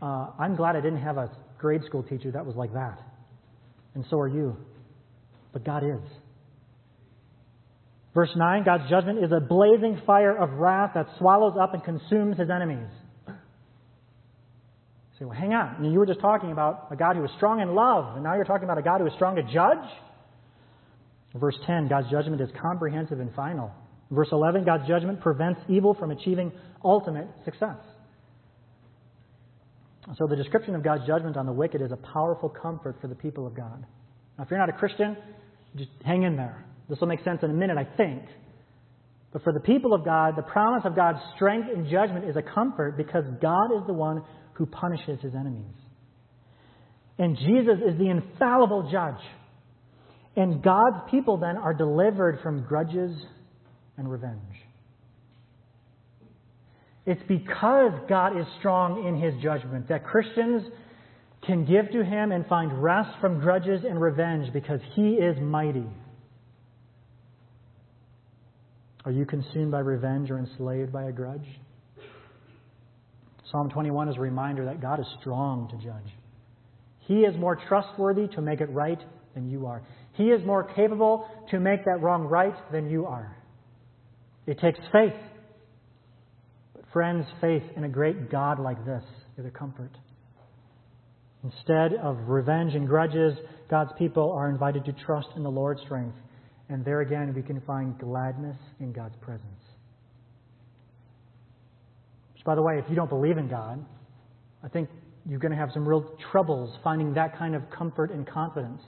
Uh, 0.00 0.28
I'm 0.38 0.54
glad 0.54 0.76
I 0.76 0.80
didn't 0.80 1.02
have 1.02 1.16
a 1.16 1.30
grade 1.58 1.82
school 1.86 2.02
teacher 2.02 2.30
that 2.30 2.46
was 2.46 2.54
like 2.54 2.72
that. 2.74 2.98
And 3.94 4.04
so 4.10 4.18
are 4.18 4.28
you. 4.28 4.56
But 5.52 5.64
God 5.64 5.82
is. 5.84 6.00
Verse 8.14 8.30
9 8.36 8.64
God's 8.64 8.88
judgment 8.88 9.24
is 9.24 9.32
a 9.32 9.40
blazing 9.40 10.00
fire 10.06 10.36
of 10.36 10.50
wrath 10.52 10.92
that 10.94 11.06
swallows 11.18 11.54
up 11.60 11.74
and 11.74 11.82
consumes 11.82 12.38
his 12.38 12.48
enemies. 12.48 12.88
say, 15.18 15.24
well, 15.24 15.30
hang 15.30 15.52
on. 15.52 15.84
You 15.84 15.98
were 15.98 16.06
just 16.06 16.20
talking 16.20 16.52
about 16.52 16.88
a 16.90 16.96
God 16.96 17.16
who 17.16 17.24
is 17.24 17.30
strong 17.36 17.60
in 17.60 17.74
love, 17.74 18.14
and 18.14 18.24
now 18.24 18.34
you're 18.34 18.44
talking 18.44 18.64
about 18.64 18.78
a 18.78 18.82
God 18.82 19.00
who 19.00 19.06
is 19.06 19.12
strong 19.14 19.36
to 19.36 19.42
judge? 19.42 19.88
Verse 21.34 21.56
10, 21.66 21.88
God's 21.88 22.10
judgment 22.10 22.40
is 22.40 22.50
comprehensive 22.60 23.20
and 23.20 23.34
final. 23.34 23.70
Verse 24.10 24.28
11, 24.30 24.64
God's 24.64 24.86
judgment 24.86 25.20
prevents 25.20 25.60
evil 25.68 25.94
from 25.94 26.10
achieving 26.10 26.52
ultimate 26.84 27.28
success. 27.44 27.78
So 30.18 30.26
the 30.26 30.36
description 30.36 30.74
of 30.74 30.82
God's 30.82 31.06
judgment 31.06 31.36
on 31.36 31.46
the 31.46 31.52
wicked 31.52 31.80
is 31.80 31.92
a 31.92 31.96
powerful 31.96 32.48
comfort 32.48 32.96
for 33.00 33.06
the 33.06 33.14
people 33.14 33.46
of 33.46 33.56
God. 33.56 33.86
Now, 34.36 34.44
if 34.44 34.50
you're 34.50 34.58
not 34.58 34.68
a 34.68 34.74
Christian, 34.74 35.16
just 35.76 35.90
hang 36.04 36.24
in 36.24 36.36
there. 36.36 36.64
This 36.88 36.98
will 37.00 37.08
make 37.08 37.24
sense 37.24 37.40
in 37.42 37.50
a 37.50 37.54
minute, 37.54 37.78
I 37.78 37.84
think. 37.96 38.22
But 39.32 39.42
for 39.44 39.52
the 39.52 39.60
people 39.60 39.94
of 39.94 40.04
God, 40.04 40.34
the 40.36 40.42
promise 40.42 40.82
of 40.84 40.94
God's 40.94 41.20
strength 41.36 41.68
and 41.74 41.88
judgment 41.88 42.28
is 42.28 42.36
a 42.36 42.42
comfort 42.42 42.98
because 42.98 43.24
God 43.40 43.72
is 43.74 43.86
the 43.86 43.94
one 43.94 44.22
who 44.54 44.66
punishes 44.66 45.20
his 45.22 45.34
enemies. 45.34 45.72
And 47.18 47.36
Jesus 47.38 47.78
is 47.86 47.98
the 47.98 48.10
infallible 48.10 48.90
judge 48.90 49.22
and 50.36 50.62
God's 50.62 51.10
people 51.10 51.36
then 51.36 51.56
are 51.56 51.74
delivered 51.74 52.40
from 52.42 52.64
grudges 52.64 53.16
and 53.98 54.10
revenge. 54.10 54.38
It's 57.04 57.22
because 57.26 57.92
God 58.08 58.38
is 58.38 58.46
strong 58.58 59.06
in 59.06 59.20
his 59.20 59.34
judgment 59.42 59.88
that 59.88 60.04
Christians 60.04 60.62
can 61.44 61.64
give 61.64 61.90
to 61.90 62.04
him 62.04 62.30
and 62.30 62.46
find 62.46 62.82
rest 62.82 63.10
from 63.20 63.40
grudges 63.40 63.82
and 63.88 64.00
revenge 64.00 64.52
because 64.52 64.80
he 64.94 65.14
is 65.14 65.36
mighty. 65.40 65.86
Are 69.04 69.10
you 69.10 69.26
consumed 69.26 69.72
by 69.72 69.80
revenge 69.80 70.30
or 70.30 70.38
enslaved 70.38 70.92
by 70.92 71.04
a 71.04 71.12
grudge? 71.12 71.46
Psalm 73.50 73.68
21 73.68 74.08
is 74.08 74.16
a 74.16 74.20
reminder 74.20 74.64
that 74.66 74.80
God 74.80 75.00
is 75.00 75.06
strong 75.20 75.68
to 75.68 75.76
judge. 75.84 76.14
He 77.00 77.22
is 77.22 77.36
more 77.36 77.56
trustworthy 77.68 78.28
to 78.28 78.40
make 78.40 78.60
it 78.60 78.70
right 78.70 79.00
than 79.34 79.50
you 79.50 79.66
are. 79.66 79.82
He 80.14 80.24
is 80.24 80.44
more 80.44 80.64
capable 80.64 81.26
to 81.50 81.58
make 81.58 81.84
that 81.84 82.00
wrong 82.02 82.24
right 82.24 82.54
than 82.70 82.90
you 82.90 83.06
are. 83.06 83.36
It 84.46 84.58
takes 84.60 84.78
faith. 84.92 85.14
But 86.74 86.84
friends, 86.92 87.26
faith 87.40 87.62
in 87.76 87.84
a 87.84 87.88
great 87.88 88.30
God 88.30 88.58
like 88.58 88.84
this 88.84 89.02
is 89.38 89.46
a 89.46 89.50
comfort. 89.50 89.92
Instead 91.44 91.94
of 91.94 92.28
revenge 92.28 92.74
and 92.74 92.86
grudges, 92.86 93.34
God's 93.70 93.90
people 93.98 94.32
are 94.32 94.50
invited 94.50 94.84
to 94.84 94.92
trust 94.92 95.28
in 95.36 95.42
the 95.42 95.50
Lord's 95.50 95.80
strength. 95.82 96.16
And 96.68 96.84
there 96.84 97.00
again, 97.00 97.32
we 97.34 97.42
can 97.42 97.60
find 97.62 97.98
gladness 97.98 98.56
in 98.80 98.92
God's 98.92 99.16
presence. 99.20 99.44
Which, 102.34 102.44
by 102.44 102.54
the 102.54 102.62
way, 102.62 102.78
if 102.78 102.84
you 102.88 102.94
don't 102.94 103.10
believe 103.10 103.38
in 103.38 103.48
God, 103.48 103.84
I 104.62 104.68
think 104.68 104.88
you're 105.28 105.40
going 105.40 105.52
to 105.52 105.58
have 105.58 105.70
some 105.72 105.86
real 105.86 106.16
troubles 106.30 106.76
finding 106.84 107.14
that 107.14 107.36
kind 107.38 107.54
of 107.54 107.62
comfort 107.70 108.10
and 108.10 108.26
confidence 108.26 108.82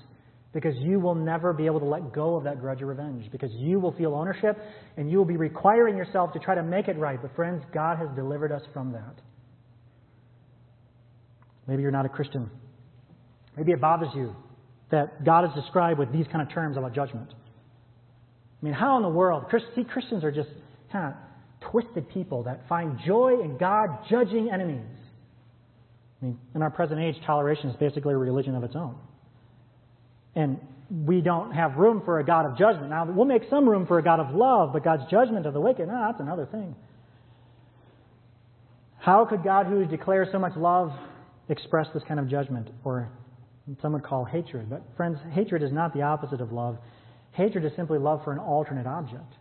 because 0.54 0.74
you 0.78 1.00
will 1.00 1.16
never 1.16 1.52
be 1.52 1.66
able 1.66 1.80
to 1.80 1.84
let 1.84 2.12
go 2.12 2.36
of 2.36 2.44
that 2.44 2.60
grudge 2.60 2.80
or 2.80 2.86
revenge 2.86 3.30
because 3.32 3.50
you 3.54 3.80
will 3.80 3.92
feel 3.92 4.14
ownership 4.14 4.56
and 4.96 5.10
you 5.10 5.18
will 5.18 5.24
be 5.24 5.36
requiring 5.36 5.96
yourself 5.96 6.32
to 6.32 6.38
try 6.38 6.54
to 6.54 6.62
make 6.62 6.86
it 6.86 6.96
right. 6.96 7.20
But, 7.20 7.34
friends, 7.34 7.62
God 7.74 7.98
has 7.98 8.08
delivered 8.14 8.52
us 8.52 8.62
from 8.72 8.92
that. 8.92 9.20
Maybe 11.66 11.82
you're 11.82 11.90
not 11.90 12.06
a 12.06 12.08
Christian. 12.08 12.48
Maybe 13.56 13.72
it 13.72 13.80
bothers 13.80 14.10
you 14.14 14.34
that 14.90 15.24
God 15.24 15.44
is 15.44 15.50
described 15.60 15.98
with 15.98 16.12
these 16.12 16.26
kind 16.30 16.40
of 16.40 16.54
terms 16.54 16.76
about 16.76 16.94
judgment. 16.94 17.30
I 17.32 18.64
mean, 18.64 18.74
how 18.74 18.96
in 18.96 19.02
the 19.02 19.08
world? 19.08 19.44
See, 19.74 19.84
Christians 19.84 20.22
are 20.22 20.30
just 20.30 20.50
kind 20.92 21.12
of 21.12 21.70
twisted 21.70 22.08
people 22.10 22.44
that 22.44 22.60
find 22.68 22.98
joy 23.04 23.40
in 23.42 23.58
God 23.58 23.88
judging 24.08 24.50
enemies. 24.52 24.86
I 26.22 26.26
mean, 26.26 26.38
in 26.54 26.62
our 26.62 26.70
present 26.70 27.00
age, 27.00 27.16
toleration 27.26 27.70
is 27.70 27.76
basically 27.76 28.14
a 28.14 28.16
religion 28.16 28.54
of 28.54 28.62
its 28.62 28.76
own. 28.76 28.96
And 30.34 30.58
we 30.90 31.20
don't 31.20 31.52
have 31.52 31.76
room 31.76 32.02
for 32.04 32.18
a 32.20 32.24
God 32.24 32.46
of 32.46 32.58
judgment. 32.58 32.90
Now, 32.90 33.04
we'll 33.10 33.24
make 33.24 33.42
some 33.48 33.68
room 33.68 33.86
for 33.86 33.98
a 33.98 34.02
God 34.02 34.20
of 34.20 34.34
love, 34.34 34.72
but 34.72 34.84
God's 34.84 35.10
judgment 35.10 35.46
of 35.46 35.54
the 35.54 35.60
wicked, 35.60 35.88
no, 35.88 36.06
that's 36.06 36.20
another 36.20 36.46
thing. 36.46 36.74
How 38.98 39.24
could 39.24 39.42
God, 39.42 39.66
who 39.66 39.84
declares 39.84 40.28
so 40.32 40.38
much 40.38 40.56
love, 40.56 40.92
express 41.48 41.86
this 41.92 42.02
kind 42.06 42.20
of 42.20 42.28
judgment, 42.28 42.68
or 42.84 43.08
some 43.82 43.92
would 43.92 44.04
call 44.04 44.24
hatred? 44.24 44.70
But, 44.70 44.82
friends, 44.96 45.18
hatred 45.32 45.62
is 45.62 45.72
not 45.72 45.94
the 45.94 46.02
opposite 46.02 46.40
of 46.40 46.52
love. 46.52 46.78
Hatred 47.32 47.64
is 47.64 47.72
simply 47.76 47.98
love 47.98 48.22
for 48.24 48.32
an 48.32 48.38
alternate 48.38 48.86
object. 48.86 49.34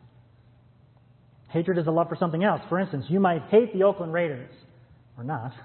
Hatred 1.50 1.78
is 1.78 1.88
a 1.88 1.92
love 1.92 2.10
for 2.10 2.16
something 2.16 2.44
else. 2.44 2.62
For 2.68 2.80
instance, 2.80 3.06
you 3.10 3.20
might 3.20 3.44
hate 3.44 3.72
the 3.74 3.84
Oakland 3.84 4.12
Raiders, 4.12 4.52
or 5.18 5.24
not. 5.24 5.54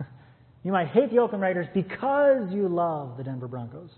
You 0.64 0.72
might 0.72 0.88
hate 0.88 1.10
the 1.10 1.18
Oakland 1.18 1.40
Raiders 1.40 1.66
because 1.72 2.50
you 2.50 2.68
love 2.68 3.16
the 3.16 3.22
Denver 3.22 3.46
Broncos. 3.46 3.90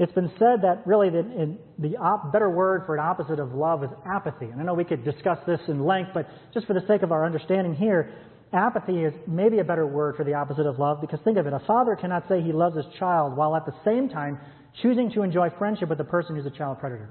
It's 0.00 0.12
been 0.12 0.32
said 0.38 0.62
that 0.62 0.82
really 0.86 1.10
the, 1.10 1.58
the 1.78 1.98
op, 1.98 2.32
better 2.32 2.48
word 2.48 2.84
for 2.86 2.94
an 2.96 3.00
opposite 3.00 3.38
of 3.38 3.52
love 3.52 3.84
is 3.84 3.90
apathy. 4.10 4.46
And 4.46 4.58
I 4.58 4.64
know 4.64 4.72
we 4.72 4.84
could 4.84 5.04
discuss 5.04 5.36
this 5.46 5.60
in 5.68 5.84
length, 5.84 6.12
but 6.14 6.26
just 6.54 6.66
for 6.66 6.72
the 6.72 6.80
sake 6.88 7.02
of 7.02 7.12
our 7.12 7.26
understanding 7.26 7.74
here, 7.74 8.10
apathy 8.50 9.04
is 9.04 9.12
maybe 9.28 9.58
a 9.58 9.64
better 9.64 9.86
word 9.86 10.16
for 10.16 10.24
the 10.24 10.32
opposite 10.32 10.64
of 10.64 10.78
love 10.78 11.02
because 11.02 11.20
think 11.22 11.36
of 11.36 11.46
it 11.46 11.52
a 11.52 11.60
father 11.66 11.98
cannot 12.00 12.24
say 12.30 12.40
he 12.40 12.50
loves 12.50 12.74
his 12.76 12.86
child 12.98 13.36
while 13.36 13.54
at 13.54 13.66
the 13.66 13.74
same 13.84 14.08
time 14.08 14.40
choosing 14.80 15.10
to 15.12 15.22
enjoy 15.22 15.48
friendship 15.58 15.90
with 15.90 15.98
the 15.98 16.04
person 16.04 16.34
who's 16.34 16.46
a 16.46 16.56
child 16.56 16.78
predator. 16.80 17.10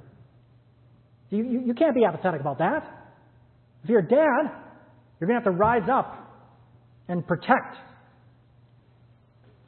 You, 1.30 1.44
you, 1.44 1.62
you 1.68 1.74
can't 1.76 1.94
be 1.94 2.06
apathetic 2.06 2.42
about 2.42 2.58
that. 2.58 2.84
If 3.84 3.90
you're 3.92 4.00
a 4.00 4.10
dad, 4.10 4.52
you're 5.20 5.28
going 5.28 5.40
to 5.40 5.46
have 5.46 5.54
to 5.54 5.60
rise 5.60 5.88
up 5.92 6.16
and 7.08 7.26
protect. 7.28 7.78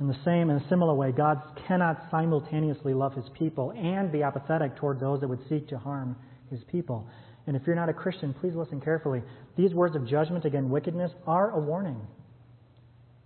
In 0.02 0.08
the 0.08 0.18
same 0.26 0.50
and 0.50 0.60
similar 0.68 0.96
way, 0.96 1.12
God 1.12 1.40
cannot 1.68 2.08
simultaneously 2.10 2.92
love 2.92 3.14
his 3.14 3.26
people 3.38 3.70
and 3.78 4.12
be 4.12 4.24
apathetic 4.24 4.76
toward 4.76 5.00
those 5.00 5.20
that 5.22 5.28
would 5.28 5.48
seek 5.48 5.68
to 5.68 5.78
harm 5.78 6.16
his 6.50 6.60
people. 6.72 7.08
And 7.46 7.56
if 7.56 7.62
you're 7.68 7.76
not 7.76 7.88
a 7.88 7.94
Christian, 7.94 8.34
please 8.34 8.56
listen 8.56 8.82
carefully. 8.82 9.22
These 9.56 9.76
words 9.76 9.96
of 9.96 10.08
judgment 10.08 10.44
against 10.44 10.72
wickedness 10.72 11.12
are 11.28 11.52
a 11.52 11.60
warning, 11.60 12.02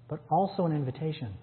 but 0.09 0.19
also 0.29 0.65
an 0.65 0.73
invitation. 0.73 1.33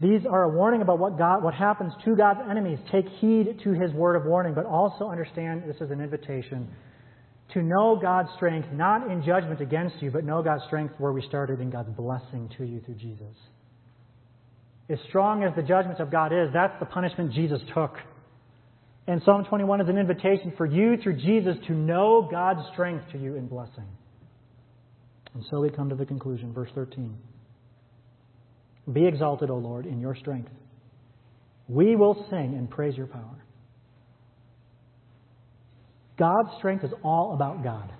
These 0.00 0.22
are 0.24 0.44
a 0.44 0.48
warning 0.48 0.80
about 0.80 0.98
what, 0.98 1.18
God, 1.18 1.42
what 1.42 1.52
happens 1.52 1.92
to 2.06 2.16
God's 2.16 2.40
enemies. 2.48 2.78
Take 2.90 3.06
heed 3.20 3.60
to 3.62 3.72
his 3.72 3.92
word 3.92 4.16
of 4.16 4.24
warning, 4.24 4.54
but 4.54 4.64
also 4.64 5.10
understand 5.10 5.64
this 5.66 5.82
is 5.82 5.90
an 5.90 6.00
invitation 6.00 6.74
to 7.52 7.62
know 7.62 7.98
God's 8.00 8.30
strength, 8.36 8.68
not 8.72 9.10
in 9.10 9.22
judgment 9.22 9.60
against 9.60 9.96
you, 10.00 10.10
but 10.10 10.24
know 10.24 10.42
God's 10.42 10.64
strength 10.66 10.94
where 10.98 11.12
we 11.12 11.22
started 11.22 11.60
in 11.60 11.70
God's 11.70 11.90
blessing 11.90 12.50
to 12.58 12.64
you 12.64 12.80
through 12.80 12.96
Jesus. 12.96 13.36
As 14.88 14.98
strong 15.08 15.44
as 15.44 15.54
the 15.54 15.62
judgment 15.62 16.00
of 16.00 16.10
God 16.10 16.32
is, 16.32 16.48
that's 16.52 16.78
the 16.80 16.86
punishment 16.86 17.32
Jesus 17.32 17.60
took. 17.74 17.96
And 19.06 19.22
Psalm 19.24 19.44
21 19.44 19.82
is 19.82 19.88
an 19.88 19.98
invitation 19.98 20.52
for 20.56 20.66
you 20.66 20.96
through 21.02 21.16
Jesus 21.20 21.56
to 21.66 21.72
know 21.72 22.26
God's 22.30 22.60
strength 22.72 23.04
to 23.12 23.18
you 23.18 23.36
in 23.36 23.46
blessing. 23.46 23.86
And 25.34 25.44
so 25.50 25.60
we 25.60 25.68
come 25.68 25.90
to 25.90 25.94
the 25.94 26.06
conclusion, 26.06 26.52
verse 26.52 26.70
13. 26.74 27.14
Be 28.92 29.06
exalted, 29.06 29.50
O 29.50 29.56
Lord, 29.56 29.86
in 29.86 30.00
your 30.00 30.14
strength. 30.14 30.50
We 31.68 31.96
will 31.96 32.26
sing 32.30 32.54
and 32.56 32.68
praise 32.68 32.96
your 32.96 33.06
power. 33.06 33.43
God's 36.18 36.50
strength 36.58 36.84
is 36.84 36.92
all 37.02 37.34
about 37.34 37.62
God. 37.64 37.92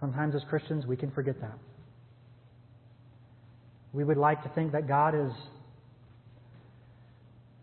Sometimes 0.00 0.34
as 0.34 0.42
Christians, 0.48 0.86
we 0.86 0.96
can 0.96 1.10
forget 1.10 1.40
that. 1.40 1.58
We 3.92 4.04
would 4.04 4.16
like 4.16 4.42
to 4.42 4.48
think 4.50 4.72
that 4.72 4.88
God 4.88 5.14
is 5.14 5.32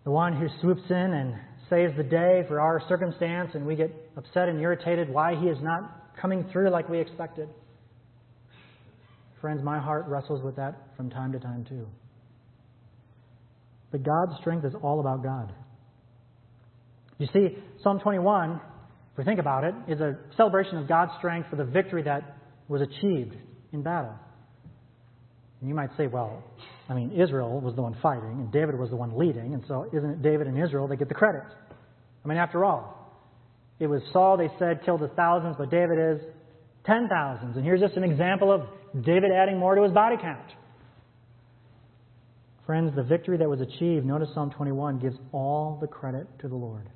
the 0.03 0.11
one 0.11 0.35
who 0.35 0.47
swoops 0.61 0.83
in 0.89 0.95
and 0.95 1.35
saves 1.69 1.93
the 1.97 2.03
day 2.03 2.43
for 2.47 2.61
our 2.61 2.81
circumstance, 2.87 3.51
and 3.55 3.65
we 3.65 3.75
get 3.75 3.91
upset 4.15 4.47
and 4.47 4.61
irritated 4.61 5.09
why 5.09 5.35
He 5.35 5.47
is 5.47 5.57
not 5.61 6.15
coming 6.21 6.47
through 6.51 6.69
like 6.69 6.87
we 6.87 6.99
expected. 6.99 7.49
Friends, 9.41 9.61
my 9.63 9.79
heart 9.79 10.05
wrestles 10.07 10.43
with 10.43 10.55
that 10.55 10.75
from 10.95 11.09
time 11.09 11.31
to 11.31 11.39
time 11.39 11.65
too. 11.67 11.87
But 13.91 14.03
God's 14.03 14.39
strength 14.39 14.65
is 14.65 14.73
all 14.81 14.99
about 14.99 15.23
God. 15.23 15.53
You 17.17 17.27
see, 17.33 17.57
Psalm 17.81 17.99
21, 17.99 18.61
if 19.11 19.17
we 19.17 19.23
think 19.23 19.39
about 19.39 19.63
it, 19.63 19.73
is 19.87 19.99
a 19.99 20.17
celebration 20.35 20.77
of 20.77 20.87
God's 20.87 21.11
strength 21.17 21.49
for 21.49 21.55
the 21.55 21.65
victory 21.65 22.03
that 22.03 22.37
was 22.67 22.81
achieved 22.81 23.35
in 23.73 23.81
battle. 23.81 24.13
And 25.59 25.69
you 25.69 25.75
might 25.75 25.89
say, 25.97 26.07
well, 26.07 26.43
I 26.89 26.93
mean, 26.93 27.11
Israel 27.11 27.59
was 27.59 27.75
the 27.75 27.81
one 27.81 27.95
fighting, 28.01 28.29
and 28.29 28.51
David 28.51 28.77
was 28.77 28.89
the 28.89 28.95
one 28.95 29.17
leading, 29.17 29.53
and 29.53 29.63
so 29.67 29.89
isn't 29.91 30.09
it 30.09 30.21
David 30.21 30.47
and 30.47 30.63
Israel 30.63 30.87
that 30.87 30.97
get 30.97 31.09
the 31.09 31.15
credit? 31.15 31.43
I 32.23 32.27
mean, 32.27 32.37
after 32.37 32.63
all, 32.63 32.93
it 33.79 33.87
was 33.87 34.01
Saul, 34.13 34.37
they 34.37 34.49
said, 34.59 34.83
killed 34.85 35.01
the 35.01 35.07
thousands, 35.09 35.55
but 35.57 35.71
David 35.71 35.97
is 35.97 36.21
ten 36.85 37.07
thousands. 37.09 37.55
And 37.55 37.65
here's 37.65 37.81
just 37.81 37.95
an 37.95 38.03
example 38.03 38.51
of 38.51 38.61
David 39.03 39.31
adding 39.31 39.57
more 39.57 39.75
to 39.75 39.83
his 39.83 39.91
body 39.91 40.15
count. 40.21 40.51
Friends, 42.65 42.93
the 42.95 43.03
victory 43.03 43.37
that 43.37 43.49
was 43.49 43.61
achieved, 43.61 44.05
notice 44.05 44.29
Psalm 44.33 44.51
21 44.51 44.99
gives 44.99 45.15
all 45.31 45.77
the 45.79 45.87
credit 45.87 46.27
to 46.39 46.47
the 46.47 46.55
Lord. 46.55 46.89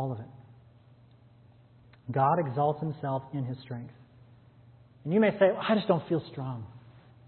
All 0.00 0.12
of 0.12 0.18
it. 0.18 0.26
God 2.10 2.38
exalts 2.38 2.80
himself 2.80 3.22
in 3.34 3.44
his 3.44 3.58
strength. 3.62 3.92
And 5.04 5.12
you 5.12 5.20
may 5.20 5.30
say, 5.32 5.50
well, 5.52 5.62
I 5.68 5.74
just 5.74 5.88
don't 5.88 6.08
feel 6.08 6.22
strong. 6.32 6.64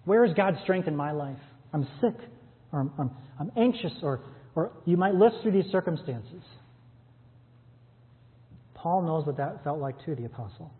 Where 0.06 0.24
is 0.24 0.32
God's 0.32 0.56
strength 0.62 0.88
in 0.88 0.96
my 0.96 1.12
life? 1.12 1.36
I'm 1.74 1.86
sick, 2.00 2.14
or 2.72 2.80
I'm, 2.80 2.90
I'm, 2.98 3.10
I'm 3.38 3.52
anxious, 3.58 3.92
or, 4.02 4.20
or 4.54 4.72
you 4.86 4.96
might 4.96 5.14
list 5.14 5.36
through 5.42 5.52
these 5.52 5.70
circumstances. 5.70 6.42
Paul 8.74 9.02
knows 9.02 9.26
what 9.26 9.36
that 9.36 9.62
felt 9.64 9.78
like 9.78 10.02
too, 10.06 10.14
the 10.14 10.24
apostle. 10.24 10.72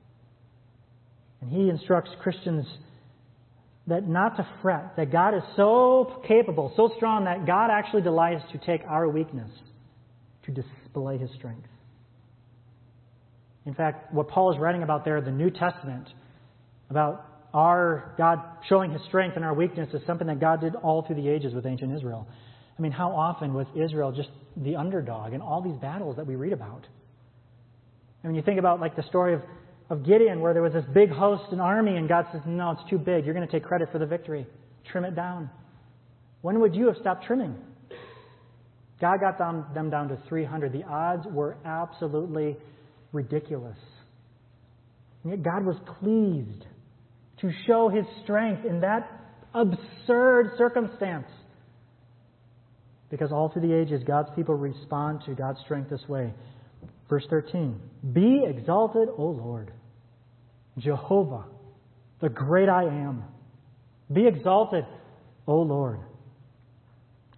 And 1.43 1.51
he 1.51 1.69
instructs 1.69 2.11
Christians 2.23 2.65
that 3.87 4.09
not 4.09 4.39
to 4.39 4.49
fret, 4.63 4.97
that 4.97 5.13
God 5.13 5.35
is 5.35 5.43
so 5.57 6.23
capable, 6.27 6.73
so 6.75 6.91
strong, 6.97 7.25
that 7.25 7.47
God 7.47 7.69
actually 7.71 8.03
delights 8.03 8.45
to 8.53 8.59
take 8.59 8.81
our 8.89 9.11
weakness 9.11 9.51
to 10.47 10.53
display 10.53 11.19
his 11.19 11.31
strength. 11.37 11.69
In 13.65 13.75
fact, 13.75 14.13
what 14.13 14.29
Paul 14.29 14.53
is 14.53 14.59
writing 14.59 14.83
about 14.83 15.05
there, 15.05 15.21
the 15.21 15.31
New 15.31 15.51
Testament, 15.51 16.09
about 16.91 17.27
our 17.55 18.15
God 18.19 18.41
showing 18.69 18.91
his 18.91 19.01
strength 19.09 19.37
and 19.37 19.45
our 19.45 19.55
weakness, 19.55 19.89
is 19.93 20.01
something 20.07 20.27
that 20.27 20.41
God 20.41 20.61
did 20.61 20.75
all 20.77 21.03
through 21.07 21.17
the 21.17 21.29
ages 21.29 21.55
with 21.55 21.67
ancient 21.67 21.95
Israel. 21.97 22.27
I 22.79 22.83
mean, 22.83 22.93
how 22.93 23.11
often 23.11 23.55
was 23.55 23.67
Israel 23.77 24.13
just 24.13 24.31
the 24.57 24.77
underdog 24.77 25.35
in 25.35 25.41
all 25.41 25.63
these 25.63 25.79
battles 25.81 26.17
that 26.17 26.27
we 26.27 26.35
read 26.35 26.53
about? 26.53 26.87
I 28.25 28.27
mean, 28.27 28.37
you 28.37 28.43
think 28.43 28.59
about 28.59 28.81
like 28.81 28.97
the 28.97 29.03
story 29.05 29.35
of, 29.35 29.43
of 29.91 30.05
Gideon, 30.05 30.41
where 30.41 30.55
there 30.55 30.63
was 30.63 30.73
this 30.73 30.85
big 30.93 31.11
host, 31.11 31.53
an 31.53 31.61
army, 31.61 31.97
and 31.97 32.09
God 32.09 32.27
says, 32.33 32.41
No, 32.47 32.71
it's 32.73 32.89
too 32.91 32.99
big. 32.99 33.25
You're 33.25 33.35
going 33.35 33.47
to 33.47 33.53
take 33.53 33.65
credit 33.65 33.91
for 33.93 33.99
the 33.99 34.07
victory. 34.07 34.47
Trim 34.91 35.05
it 35.05 35.15
down. 35.15 35.51
When 36.41 36.61
would 36.61 36.75
you 36.75 36.87
have 36.87 36.97
stopped 36.97 37.25
trimming? 37.25 37.57
God 39.01 39.21
got 39.21 39.39
them, 39.39 39.67
them 39.75 39.91
down 39.91 40.09
to 40.09 40.19
300. 40.29 40.73
The 40.73 40.85
odds 40.85 41.27
were 41.27 41.57
absolutely 41.65 42.57
ridiculous. 43.13 43.79
And 45.23 45.33
yet 45.33 45.43
God 45.43 45.65
was 45.65 45.77
pleased 46.01 46.65
to 47.41 47.51
show 47.67 47.89
his 47.89 48.05
strength 48.23 48.65
in 48.65 48.81
that 48.81 49.09
absurd 49.55 50.53
circumstance. 50.57 51.29
Because 53.11 53.31
all 53.31 53.51
through 53.51 53.69
the 53.69 53.75
ages, 53.75 54.03
God's 54.07 54.31
people 54.35 54.55
respond 54.55 55.21
to 55.27 55.35
God's 55.35 55.61
strength 55.65 55.91
this 55.91 56.09
way. 56.09 56.33
Verse 57.09 57.27
13 57.29 57.79
Be 58.13 58.43
exalted, 58.47 59.09
O 59.19 59.25
Lord, 59.25 59.73
Jehovah, 60.79 61.45
the 62.21 62.31
great 62.31 62.69
I 62.69 62.85
am. 62.85 63.25
Be 64.11 64.27
exalted, 64.27 64.85
O 65.47 65.57
Lord, 65.57 66.01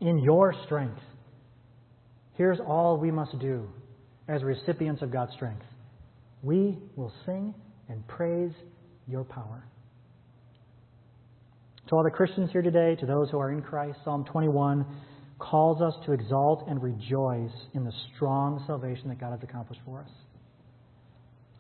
in 0.00 0.18
your 0.18 0.54
strength. 0.64 1.00
Here's 2.34 2.58
all 2.60 2.98
we 2.98 3.10
must 3.10 3.38
do 3.38 3.68
as 4.28 4.42
recipients 4.42 5.02
of 5.02 5.12
God's 5.12 5.32
strength 5.34 5.64
we 6.44 6.78
will 6.94 7.12
sing 7.24 7.54
and 7.88 8.06
praise 8.06 8.52
your 9.08 9.24
power. 9.24 9.64
To 11.88 11.96
all 11.96 12.04
the 12.04 12.10
Christians 12.10 12.50
here 12.52 12.62
today, 12.62 12.96
to 13.00 13.06
those 13.06 13.30
who 13.30 13.38
are 13.38 13.50
in 13.50 13.62
Christ, 13.62 13.98
Psalm 14.04 14.24
21 14.30 14.84
calls 15.38 15.82
us 15.82 15.94
to 16.06 16.12
exalt 16.12 16.66
and 16.68 16.82
rejoice 16.82 17.52
in 17.74 17.84
the 17.84 17.92
strong 18.14 18.62
salvation 18.66 19.08
that 19.08 19.20
God 19.20 19.32
has 19.32 19.40
accomplished 19.42 19.80
for 19.84 20.00
us. 20.00 20.10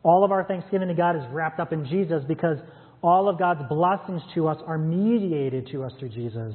All 0.02 0.24
of 0.24 0.32
our 0.32 0.44
thanksgiving 0.44 0.88
to 0.88 0.94
God 0.94 1.16
is 1.16 1.22
wrapped 1.30 1.60
up 1.60 1.72
in 1.72 1.86
Jesus 1.86 2.22
because 2.28 2.58
all 3.02 3.28
of 3.28 3.38
God's 3.38 3.62
blessings 3.68 4.22
to 4.34 4.48
us 4.48 4.58
are 4.66 4.78
mediated 4.78 5.68
to 5.72 5.82
us 5.82 5.92
through 5.98 6.10
Jesus. 6.10 6.54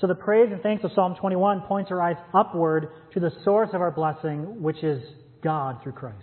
So 0.00 0.08
the 0.08 0.14
praise 0.14 0.48
and 0.52 0.60
thanks 0.60 0.84
of 0.84 0.90
Psalm 0.94 1.14
21 1.20 1.62
points 1.62 1.90
our 1.90 2.02
eyes 2.02 2.16
upward 2.34 2.88
to 3.12 3.20
the 3.20 3.30
source 3.44 3.70
of 3.72 3.80
our 3.80 3.92
blessing, 3.92 4.60
which 4.60 4.82
is 4.82 5.02
God 5.44 5.82
through 5.82 5.92
Christ. 5.92 6.16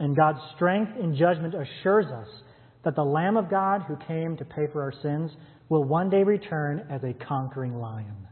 And 0.00 0.16
God's 0.16 0.40
strength 0.56 0.92
in 0.98 1.16
judgment 1.16 1.54
assures 1.54 2.06
us 2.06 2.28
that 2.84 2.96
the 2.96 3.04
Lamb 3.04 3.36
of 3.36 3.50
God 3.50 3.82
who 3.86 3.96
came 4.08 4.36
to 4.36 4.44
pay 4.44 4.66
for 4.72 4.82
our 4.82 4.92
sins 5.02 5.30
will 5.68 5.84
one 5.84 6.10
day 6.10 6.22
return 6.22 6.86
as 6.90 7.02
a 7.02 7.12
conquering 7.24 7.74
lion. 7.74 8.26